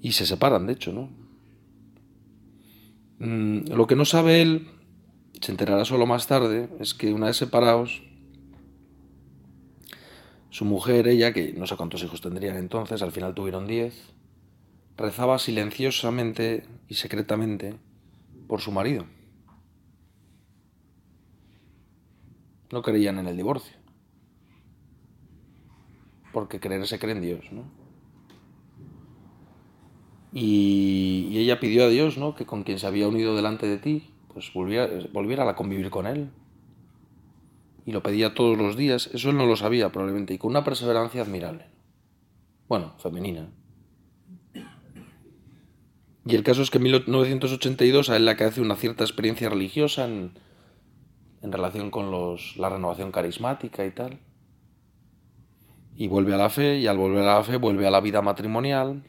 Y 0.00 0.12
se 0.12 0.26
separan, 0.26 0.66
de 0.66 0.74
hecho, 0.74 0.92
¿no? 0.92 1.08
Mm, 3.18 3.72
lo 3.72 3.86
que 3.86 3.96
no 3.96 4.04
sabe 4.04 4.42
él, 4.42 4.68
se 5.42 5.50
enterará 5.50 5.84
solo 5.84 6.06
más 6.06 6.28
tarde, 6.28 6.68
es 6.78 6.94
que 6.94 7.12
una 7.12 7.26
vez 7.26 7.36
separados, 7.36 8.02
su 10.50 10.64
mujer, 10.64 11.08
ella, 11.08 11.32
que 11.32 11.52
no 11.52 11.66
sé 11.66 11.76
cuántos 11.76 12.02
hijos 12.04 12.20
tendrían 12.20 12.56
entonces, 12.56 13.02
al 13.02 13.10
final 13.10 13.34
tuvieron 13.34 13.66
diez, 13.66 14.12
rezaba 14.96 15.38
silenciosamente 15.40 16.64
y 16.88 16.94
secretamente 16.94 17.74
por 18.46 18.60
su 18.60 18.70
marido. 18.70 19.04
No 22.70 22.82
creían 22.82 23.18
en 23.18 23.26
el 23.26 23.36
divorcio. 23.36 23.76
Porque 26.32 26.60
creer 26.60 26.86
se 26.86 26.98
cree 26.98 27.14
en 27.14 27.20
Dios, 27.20 27.44
¿no? 27.50 27.64
Y, 30.32 31.36
ella 31.36 31.60
pidió 31.60 31.84
a 31.84 31.88
Dios, 31.88 32.16
¿no? 32.16 32.34
Que 32.34 32.46
con 32.46 32.62
quien 32.62 32.78
se 32.78 32.86
había 32.86 33.08
unido 33.08 33.34
delante 33.34 33.66
de 33.66 33.78
ti, 33.78 34.11
pues 34.32 34.52
volviera, 34.52 34.88
volviera 35.12 35.48
a 35.48 35.54
convivir 35.54 35.90
con 35.90 36.06
él. 36.06 36.30
Y 37.84 37.92
lo 37.92 38.02
pedía 38.02 38.34
todos 38.34 38.56
los 38.56 38.76
días. 38.76 39.10
Eso 39.12 39.30
él 39.30 39.36
no 39.36 39.46
lo 39.46 39.56
sabía 39.56 39.90
probablemente. 39.90 40.34
Y 40.34 40.38
con 40.38 40.50
una 40.50 40.64
perseverancia 40.64 41.22
admirable. 41.22 41.66
Bueno, 42.68 42.94
femenina. 42.98 43.50
Y 46.24 46.36
el 46.36 46.44
caso 46.44 46.62
es 46.62 46.70
que 46.70 46.78
en 46.78 46.84
1982 46.84 48.10
a 48.10 48.16
él 48.16 48.24
le 48.24 48.30
hace 48.30 48.60
una 48.60 48.76
cierta 48.76 49.02
experiencia 49.02 49.48
religiosa 49.48 50.04
en, 50.04 50.32
relación 51.42 51.90
con 51.90 52.12
los, 52.12 52.56
la 52.56 52.68
renovación 52.68 53.10
carismática 53.10 53.84
y 53.84 53.90
tal. 53.90 54.20
Y 55.96 56.06
vuelve 56.06 56.34
a 56.34 56.38
la 56.38 56.48
fe, 56.48 56.78
y 56.78 56.86
al 56.86 56.96
volver 56.96 57.24
a 57.24 57.38
la 57.38 57.44
fe 57.44 57.56
vuelve 57.56 57.86
a 57.86 57.90
la 57.90 58.00
vida 58.00 58.22
matrimonial. 58.22 59.02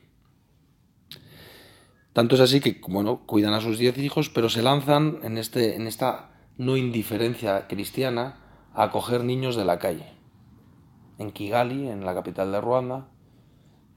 Tanto 2.13 2.35
es 2.35 2.41
así 2.41 2.59
que, 2.59 2.79
bueno, 2.87 3.21
cuidan 3.25 3.53
a 3.53 3.61
sus 3.61 3.79
diez 3.79 3.97
hijos, 3.97 4.29
pero 4.29 4.47
se 4.49 4.61
lanzan 4.61 5.19
en, 5.23 5.37
este, 5.39 5.75
en 5.75 5.87
esta 5.87 6.29
no 6.57 6.77
indiferencia 6.77 7.67
cristiana 7.67 8.37
a 8.75 8.83
acoger 8.83 9.23
niños 9.23 9.55
de 9.55 9.65
la 9.65 9.79
calle. 9.79 10.05
En 11.17 11.31
Kigali, 11.31 11.89
en 11.89 12.05
la 12.05 12.13
capital 12.13 12.51
de 12.51 12.61
Ruanda, 12.61 13.07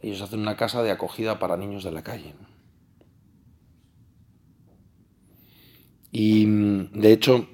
ellos 0.01 0.23
hacen 0.23 0.41
una 0.41 0.57
casa 0.57 0.83
de 0.83 0.91
acogida 0.91 1.39
para 1.39 1.59
niños 1.59 1.85
de 1.85 1.93
la 1.93 2.03
calle. 2.03 2.35
Y 6.11 6.47
de 6.47 7.13
hecho, 7.13 7.47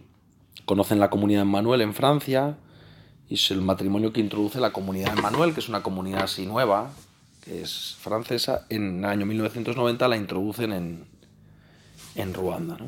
conocen 0.64 1.00
la 1.00 1.10
comunidad 1.10 1.44
Manuel 1.44 1.80
en 1.80 1.94
Francia, 1.94 2.58
y 3.28 3.34
es 3.34 3.50
el 3.50 3.62
matrimonio 3.62 4.12
que 4.12 4.20
introduce 4.20 4.60
la 4.60 4.72
comunidad 4.72 5.16
Manuel, 5.16 5.54
que 5.54 5.60
es 5.60 5.68
una 5.68 5.82
comunidad 5.82 6.22
así 6.22 6.46
nueva, 6.46 6.92
que 7.42 7.62
es 7.62 7.96
francesa. 8.00 8.66
En 8.68 9.00
el 9.00 9.04
año 9.04 9.26
1990 9.26 10.08
la 10.08 10.16
introducen 10.16 10.72
en, 10.72 11.04
en 12.14 12.34
Ruanda. 12.34 12.78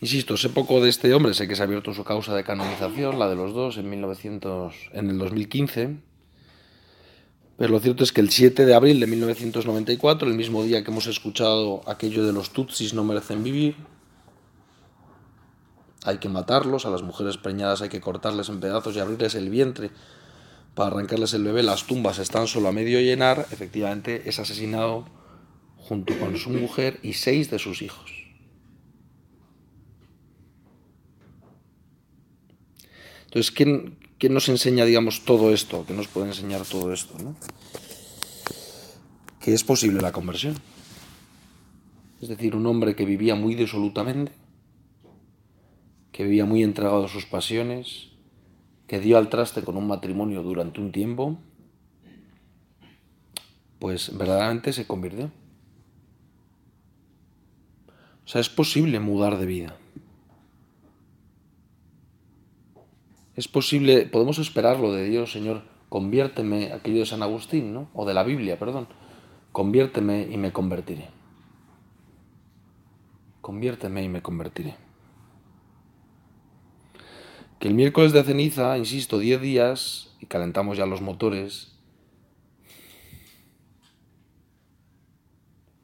Insisto, 0.00 0.36
sé 0.36 0.48
poco 0.48 0.80
de 0.80 0.90
este 0.90 1.14
hombre, 1.14 1.32
sé 1.32 1.46
que 1.46 1.54
se 1.54 1.62
ha 1.62 1.64
abierto 1.64 1.94
su 1.94 2.04
causa 2.04 2.34
de 2.34 2.44
canonización, 2.44 3.18
la 3.18 3.28
de 3.28 3.36
los 3.36 3.54
dos, 3.54 3.78
en, 3.78 3.88
1900, 3.88 4.74
en 4.92 5.10
el 5.10 5.18
2015. 5.18 5.96
Pero 7.56 7.70
lo 7.72 7.78
cierto 7.78 8.02
es 8.02 8.12
que 8.12 8.20
el 8.20 8.30
7 8.30 8.66
de 8.66 8.74
abril 8.74 8.98
de 8.98 9.06
1994, 9.06 10.28
el 10.28 10.34
mismo 10.34 10.64
día 10.64 10.82
que 10.82 10.90
hemos 10.90 11.06
escuchado 11.06 11.82
aquello 11.86 12.26
de 12.26 12.32
los 12.32 12.50
Tutsis 12.50 12.94
no 12.94 13.04
merecen 13.04 13.44
vivir, 13.44 13.76
hay 16.04 16.18
que 16.18 16.28
matarlos, 16.28 16.84
a 16.84 16.90
las 16.90 17.02
mujeres 17.02 17.36
preñadas 17.36 17.80
hay 17.82 17.88
que 17.88 18.00
cortarles 18.00 18.48
en 18.48 18.58
pedazos 18.58 18.96
y 18.96 18.98
abrirles 18.98 19.36
el 19.36 19.50
vientre 19.50 19.92
para 20.74 20.88
arrancarles 20.88 21.34
el 21.34 21.44
bebé, 21.44 21.62
las 21.62 21.86
tumbas 21.86 22.18
están 22.18 22.46
solo 22.46 22.68
a 22.68 22.72
medio 22.72 23.00
llenar, 23.00 23.46
efectivamente 23.50 24.22
es 24.26 24.38
asesinado 24.38 25.06
junto 25.76 26.18
con 26.18 26.36
su 26.38 26.50
mujer 26.50 26.98
y 27.02 27.14
seis 27.14 27.50
de 27.50 27.58
sus 27.58 27.82
hijos. 27.82 28.10
Entonces, 33.32 33.50
¿quién, 33.50 33.96
nos 34.34 34.48
enseña, 34.50 34.84
digamos, 34.84 35.24
todo 35.24 35.54
esto? 35.54 35.84
¿Qué 35.86 35.94
nos 35.94 36.06
puede 36.06 36.26
enseñar 36.28 36.62
todo 36.66 36.92
esto? 36.92 37.14
Que 39.40 39.54
es 39.54 39.64
posible 39.64 40.02
la 40.02 40.12
conversión. 40.12 40.54
Es 42.20 42.28
decir, 42.28 42.54
un 42.54 42.66
hombre 42.66 42.94
que 42.94 43.06
vivía 43.06 43.34
muy 43.34 43.54
disolutamente, 43.54 44.32
que 46.12 46.24
vivía 46.24 46.44
muy 46.44 46.62
entregado 46.62 47.06
a 47.06 47.08
sus 47.08 47.24
pasiones, 47.24 48.11
que 48.92 49.00
dio 49.00 49.16
al 49.16 49.30
traste 49.30 49.62
con 49.62 49.78
un 49.78 49.86
matrimonio 49.86 50.42
durante 50.42 50.78
un 50.78 50.92
tiempo, 50.92 51.38
pues 53.78 54.14
verdaderamente 54.18 54.74
se 54.74 54.86
convirtió. 54.86 55.30
O 58.26 58.28
sea, 58.28 58.42
es 58.42 58.50
posible 58.50 59.00
mudar 59.00 59.38
de 59.38 59.46
vida. 59.46 59.76
Es 63.34 63.48
posible, 63.48 64.04
podemos 64.04 64.38
esperarlo 64.38 64.92
de 64.92 65.08
Dios, 65.08 65.32
Señor, 65.32 65.62
conviérteme, 65.88 66.74
aquello 66.74 66.98
de 66.98 67.06
San 67.06 67.22
Agustín, 67.22 67.72
¿no? 67.72 67.88
O 67.94 68.04
de 68.04 68.12
la 68.12 68.24
Biblia, 68.24 68.58
perdón. 68.58 68.88
Conviérteme 69.52 70.28
y 70.30 70.36
me 70.36 70.52
convertiré. 70.52 71.08
Conviérteme 73.40 74.02
y 74.02 74.10
me 74.10 74.20
convertiré 74.20 74.91
que 77.62 77.68
el 77.68 77.74
miércoles 77.74 78.12
de 78.12 78.24
ceniza, 78.24 78.76
insisto, 78.76 79.20
10 79.20 79.40
días 79.40 80.08
y 80.18 80.26
calentamos 80.26 80.76
ya 80.76 80.84
los 80.84 81.00
motores, 81.00 81.70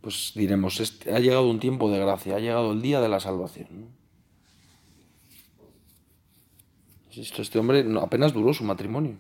pues 0.01 0.33
diremos, 0.35 0.81
este, 0.81 1.15
ha 1.15 1.21
llegado 1.21 1.49
un 1.49 1.61
tiempo 1.61 1.89
de 1.89 2.01
gracia, 2.01 2.35
ha 2.35 2.41
llegado 2.41 2.73
el 2.73 2.83
día 2.83 3.01
de 3.01 3.09
la 3.09 3.21
salvación. 3.21 3.91
Insisto, 7.11 7.43
este 7.43 7.61
hombre 7.61 7.87
apenas 8.03 8.33
duró 8.33 8.53
su 8.53 8.65
matrimonio. 8.65 9.15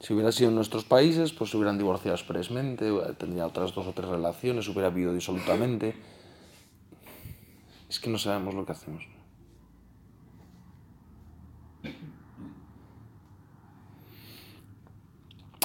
Si 0.00 0.14
hubiera 0.14 0.32
sido 0.32 0.48
en 0.48 0.54
nuestros 0.54 0.84
países, 0.84 1.34
pues 1.34 1.50
se 1.50 1.58
hubieran 1.58 1.76
divorciado 1.76 2.16
expresamente, 2.16 2.90
tendría 3.18 3.46
otras 3.46 3.74
dos 3.74 3.86
o 3.86 3.92
tres 3.92 4.08
relaciones, 4.08 4.66
hubiera 4.68 4.86
habido 4.86 5.12
disolutamente. 5.12 5.94
Es 7.90 8.00
que 8.00 8.08
no 8.08 8.16
sabemos 8.16 8.54
lo 8.54 8.64
que 8.64 8.72
hacemos. 8.72 9.02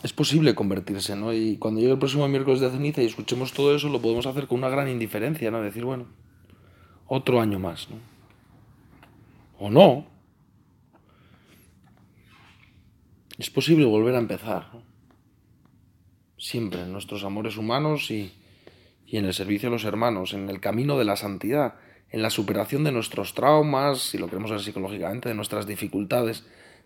es 0.03 0.06
posible 0.17 0.55
convertirse, 0.55 1.15
¿no? 1.15 1.31
Y 1.31 1.57
cuando 1.57 1.79
llegue 1.79 1.93
el 1.93 1.99
próximo 1.99 2.27
miércoles 2.27 2.59
de 2.59 2.71
ceniza 2.71 3.03
y 3.03 3.05
escuchemos 3.05 3.53
todo 3.53 3.75
eso, 3.75 3.87
lo 3.87 4.01
podemos 4.01 4.25
hacer 4.25 4.47
con 4.47 4.57
una 4.57 4.67
gran 4.67 4.89
indiferencia, 4.89 5.51
¿no? 5.51 5.61
Decir, 5.61 5.85
bueno, 5.85 6.07
otro 7.05 7.39
año 7.39 7.59
más, 7.59 7.87
¿no? 7.91 7.97
O 9.59 9.69
no. 9.69 10.07
Es 13.37 13.51
posible 13.51 13.85
volver 13.85 14.15
a 14.15 14.17
empezar. 14.17 14.71
Siempre 16.35 16.81
en 16.81 16.91
nuestros 16.91 17.23
amores 17.23 17.55
humanos 17.55 18.09
y, 18.09 18.33
y 19.05 19.17
en 19.17 19.25
el 19.25 19.35
servicio 19.35 19.69
a 19.69 19.71
los 19.71 19.83
hermanos, 19.83 20.33
en 20.33 20.49
el 20.49 20.59
camino 20.59 20.97
de 20.97 21.05
la 21.05 21.15
santidad, 21.15 21.75
en 22.09 22.23
la 22.23 22.31
superación 22.31 22.83
de 22.83 22.91
nuestros 22.91 23.35
traumas, 23.35 23.99
si 23.99 24.17
lo 24.17 24.25
queremos 24.25 24.49
ver 24.49 24.61
psicológicamente, 24.61 25.29
de 25.29 25.35
nuestras 25.35 25.67
dificultades, 25.67 26.43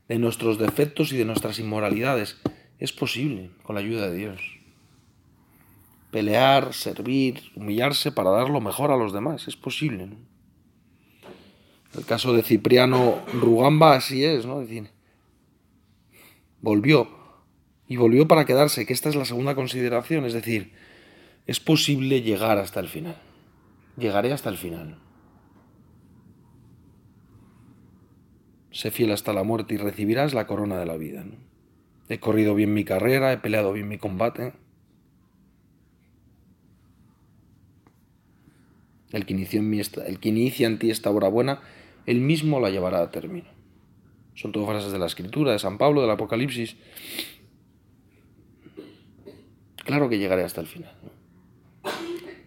de 0.10 0.20
nuestros 0.20 0.60
defectos 0.60 1.14
y 1.14 1.18
de 1.18 1.24
nuestras 1.24 1.60
inmoralidades 1.60 2.42
es 2.82 2.92
posible 2.92 3.52
con 3.62 3.76
la 3.76 3.82
ayuda 3.82 4.10
de 4.10 4.18
Dios. 4.18 4.42
Pelear, 6.10 6.74
servir, 6.74 7.52
humillarse 7.56 8.12
para 8.12 8.32
dar 8.32 8.50
lo 8.50 8.60
mejor 8.60 8.92
a 8.92 8.98
los 8.98 9.14
demás, 9.14 9.48
es 9.48 9.56
posible. 9.56 10.10
El 11.96 12.06
caso 12.06 12.34
de 12.34 12.42
Cipriano 12.42 13.24
Rugamba 13.34 13.94
así 13.94 14.26
es, 14.26 14.48
¿no? 14.48 14.62
decir, 14.62 14.90
volvió 16.60 17.08
y 17.88 17.98
volvió 17.98 18.28
para 18.28 18.46
quedarse, 18.46 18.88
que 18.88 18.94
esta 18.94 19.10
es 19.10 19.16
la 19.16 19.26
segunda 19.26 19.54
consideración, 19.54 20.26
es 20.26 20.34
decir, 20.34 20.74
es 21.46 21.60
posible 21.60 22.24
llegar 22.24 22.58
hasta 22.58 22.80
el 22.80 22.88
final. 22.88 23.16
Llegaré 23.96 24.34
hasta 24.34 24.50
el 24.50 24.58
final. 24.58 24.98
Sé 28.72 28.90
fiel 28.90 29.12
hasta 29.12 29.34
la 29.34 29.44
muerte 29.44 29.76
y 29.76 29.78
recibirás 29.78 30.34
la 30.34 30.48
corona 30.48 30.80
de 30.80 30.86
la 30.88 30.98
vida. 30.98 31.24
¿no? 31.24 31.51
He 32.12 32.20
corrido 32.20 32.56
bien 32.56 32.74
mi 32.74 32.84
carrera, 32.84 33.32
he 33.32 33.38
peleado 33.38 33.72
bien 33.72 33.88
mi 33.88 33.98
combate. 33.98 34.52
El 39.14 39.26
que, 39.26 39.32
inicia 39.32 39.62
en, 39.62 39.74
el 39.74 40.20
que 40.20 40.28
inicia 40.28 40.68
en 40.68 40.78
ti 40.78 40.92
esta 40.92 41.10
obra 41.10 41.30
buena, 41.30 41.62
Él 42.06 42.20
mismo 42.20 42.60
la 42.60 42.70
llevará 42.70 43.00
a 43.02 43.12
término. 43.12 43.48
Son 44.36 44.52
todas 44.52 44.68
frases 44.68 44.92
de 44.92 45.00
la 45.00 45.06
Escritura, 45.06 45.54
de 45.54 45.60
San 45.60 45.78
Pablo, 45.78 46.02
del 46.02 46.10
Apocalipsis. 46.10 46.76
Claro 49.78 50.10
que 50.10 50.20
llegaré 50.20 50.44
hasta 50.44 50.60
el 50.60 50.68
final. 50.68 50.94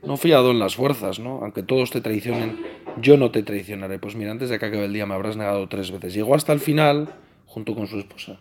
No, 0.03 0.19
fiado 0.19 0.51
en 0.51 0.59
las 0.59 0.77
fuerzas, 0.77 1.21
¿no? 1.21 1.39
Aunque 1.41 1.63
todos 1.63 1.91
te 1.91 2.03
traicionen, 2.03 2.61
yo 3.01 3.17
no 3.17 3.31
te 3.31 3.43
traicionaré. 3.43 3.99
Pues 3.99 4.15
mira, 4.15 4.31
antes 4.31 4.51
de 4.51 4.59
que 4.59 4.67
acabe 4.67 4.85
el 4.85 4.93
día 4.93 5.07
me 5.07 5.15
habrás 5.15 5.39
negado 5.39 5.67
tres 5.71 5.91
veces. 5.91 6.13
Llegó 6.13 6.35
hasta 6.35 6.53
el 6.53 6.61
final 6.61 7.15
junto 7.47 7.75
con 7.75 7.87
su 7.87 7.99
esposa. 7.99 8.41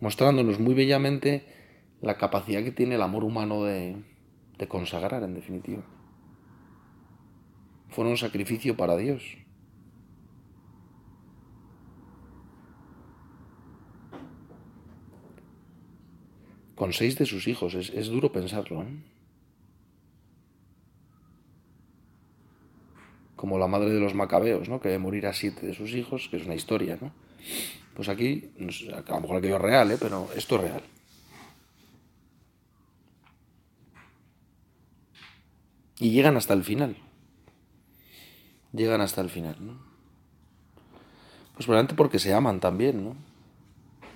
Mostrándonos 0.00 0.60
muy 0.60 0.74
bellamente 0.74 1.44
la 2.00 2.16
capacidad 2.16 2.62
que 2.62 2.70
tiene 2.70 2.94
el 2.94 3.02
amor 3.02 3.24
humano 3.24 3.64
de, 3.64 3.96
consagrar, 4.68 5.22
en 5.22 5.34
definitiva. 5.34 5.82
Fue 7.88 8.06
un 8.06 8.16
sacrificio 8.16 8.76
para 8.76 8.96
Dios. 8.96 9.38
Con 16.76 16.92
seis 16.92 17.18
de 17.18 17.26
sus 17.26 17.48
hijos, 17.48 17.74
es, 17.74 18.06
duro 18.06 18.30
pensarlo. 18.30 18.82
¿eh? 18.82 19.02
Como 23.34 23.58
la 23.58 23.66
madre 23.66 23.90
de 23.90 23.98
los 23.98 24.14
macabeos, 24.14 24.68
¿no? 24.68 24.80
que 24.80 24.88
debe 24.88 25.00
morir 25.00 25.26
a 25.26 25.32
siete 25.32 25.66
de 25.66 25.74
sus 25.74 25.92
hijos, 25.94 26.28
que 26.30 26.36
es 26.36 26.46
una 26.46 26.54
historia. 26.54 26.96
¿no? 27.00 27.12
Pues 27.98 28.08
aquí, 28.08 28.52
a 29.08 29.14
lo 29.14 29.20
mejor 29.22 29.38
aquello 29.38 29.56
es 29.56 29.60
real, 29.60 29.90
¿eh? 29.90 29.96
pero 29.98 30.28
esto 30.36 30.54
es 30.54 30.60
real. 30.60 30.82
Y 35.98 36.12
llegan 36.12 36.36
hasta 36.36 36.54
el 36.54 36.62
final. 36.62 36.96
Llegan 38.72 39.00
hasta 39.00 39.20
el 39.20 39.30
final, 39.30 39.56
¿no? 39.58 39.72
Pues 41.54 41.66
probablemente 41.66 41.96
porque 41.96 42.20
se 42.20 42.32
aman 42.32 42.60
también, 42.60 43.02
¿no? 43.02 43.16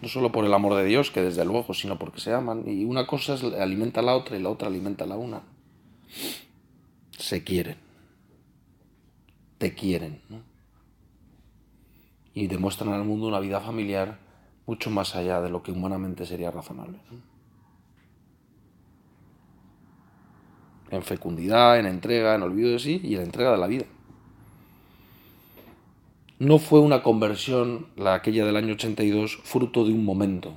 No 0.01 0.09
solo 0.09 0.31
por 0.31 0.45
el 0.45 0.55
amor 0.55 0.77
de 0.77 0.85
Dios, 0.85 1.11
que 1.11 1.21
desde 1.21 1.45
luego, 1.45 1.75
sino 1.75 1.99
porque 1.99 2.21
se 2.21 2.33
aman. 2.33 2.62
Y 2.68 2.85
una 2.85 3.09
cosa 3.09 3.35
alimenta 3.61 3.99
a 3.99 4.05
la 4.05 4.14
otra 4.14 4.37
y 4.37 4.42
la 4.45 4.51
otra 4.51 4.68
alimenta 4.68 5.03
a 5.03 5.09
la 5.09 5.16
una. 5.16 5.42
Se 7.18 7.42
quieren. 7.42 7.79
Te 9.59 9.75
quieren, 9.75 10.23
¿no? 10.29 10.52
Y 12.35 12.47
demuestran 12.47 12.92
al 12.92 13.05
mundo 13.05 13.27
una 13.27 13.40
vida 13.40 13.61
familiar 13.61 14.18
mucho 14.66 14.90
más 14.90 15.14
allá 15.16 15.40
de 15.40 15.51
lo 15.51 15.62
que 15.62 15.73
humanamente 15.73 16.25
sería 16.25 16.51
razonable. 16.51 16.99
en 20.92 21.03
fecundidad, 21.03 21.79
en 21.79 21.87
entrega, 21.87 22.35
en 22.35 22.42
olvido 22.42 22.71
de 22.71 22.79
sí 22.79 23.01
y 23.03 23.14
en 23.16 23.23
entrega 23.23 23.53
de 23.53 23.59
la 23.59 23.66
vida. 23.66 23.87
No 26.38 26.59
fue 26.59 26.81
una 26.81 27.03
conversión, 27.03 27.87
la 27.97 28.14
aquella 28.14 28.45
del 28.45 28.57
año 28.57 28.75
82, 28.75 29.40
fruto 29.42 29.85
de 29.85 29.92
un 29.92 30.05
momento. 30.05 30.57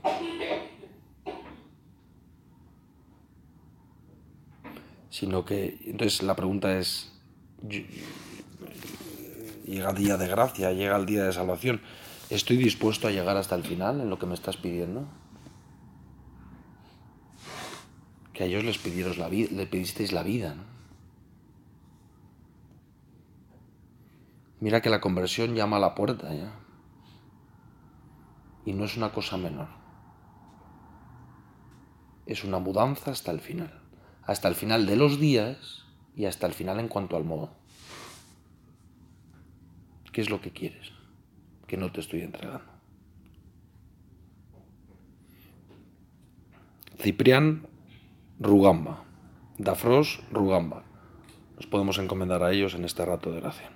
Sino 5.10 5.46
que, 5.46 5.78
entonces 5.86 6.22
la 6.24 6.36
pregunta 6.36 6.78
es, 6.78 7.14
llega 9.66 9.90
el 9.90 9.98
día 9.98 10.18
de 10.18 10.28
gracia, 10.28 10.72
llega 10.72 10.96
el 10.96 11.06
día 11.06 11.24
de 11.24 11.34
salvación, 11.34 11.82
¿estoy 12.30 12.58
dispuesto 12.58 13.08
a 13.08 13.12
llegar 13.12 13.36
hasta 13.38 13.56
el 13.56 13.64
final 13.64 14.00
en 14.00 14.10
lo 14.10 14.18
que 14.18 14.26
me 14.26 14.36
estás 14.36 14.58
pidiendo? 14.58 15.08
que 18.36 18.44
a 18.44 18.48
ellos 18.48 18.66
les, 18.66 18.78
pidieron 18.78 19.18
la 19.18 19.30
vida, 19.30 19.50
le 19.52 19.66
pedisteis 19.66 20.12
la 20.12 20.22
vida. 20.22 20.56
Mira 24.60 24.82
que 24.82 24.90
la 24.90 25.00
conversión 25.00 25.56
llama 25.56 25.78
a 25.78 25.80
la 25.80 25.96
puerta 25.96 26.34
ya. 26.34 26.54
Y 28.66 28.74
no 28.74 28.84
es 28.84 28.98
una 28.98 29.14
cosa 29.14 29.38
menor. 29.38 29.70
Es 32.26 32.44
una 32.44 32.60
mudanza 32.60 33.12
hasta 33.12 33.32
el 33.32 33.40
final. 33.40 33.82
Hasta 34.24 34.50
el 34.50 34.56
final 34.56 34.86
de 34.86 34.98
los 34.98 35.18
días 35.20 35.86
y 36.16 36.26
hasta 36.26 36.46
el 36.46 36.54
final 36.54 36.80
en 36.80 36.90
cuanto 36.90 37.16
al 37.16 37.24
modo. 37.24 37.52
¿Qué 40.16 40.22
es 40.22 40.30
lo 40.30 40.40
que 40.40 40.52
quieres? 40.52 40.94
Que 41.68 41.76
no 41.76 41.92
te 41.92 42.00
estoy 42.00 42.22
entregando. 42.22 42.72
Ciprián 46.98 47.68
Rugamba. 48.40 49.04
Dafros 49.58 50.24
Rugamba. 50.32 50.86
Nos 51.58 51.68
podemos 51.68 51.98
encomendar 51.98 52.44
a 52.44 52.54
ellos 52.54 52.76
en 52.76 52.86
este 52.86 53.04
rato 53.04 53.30
de 53.30 53.42
gracia. 53.42 53.75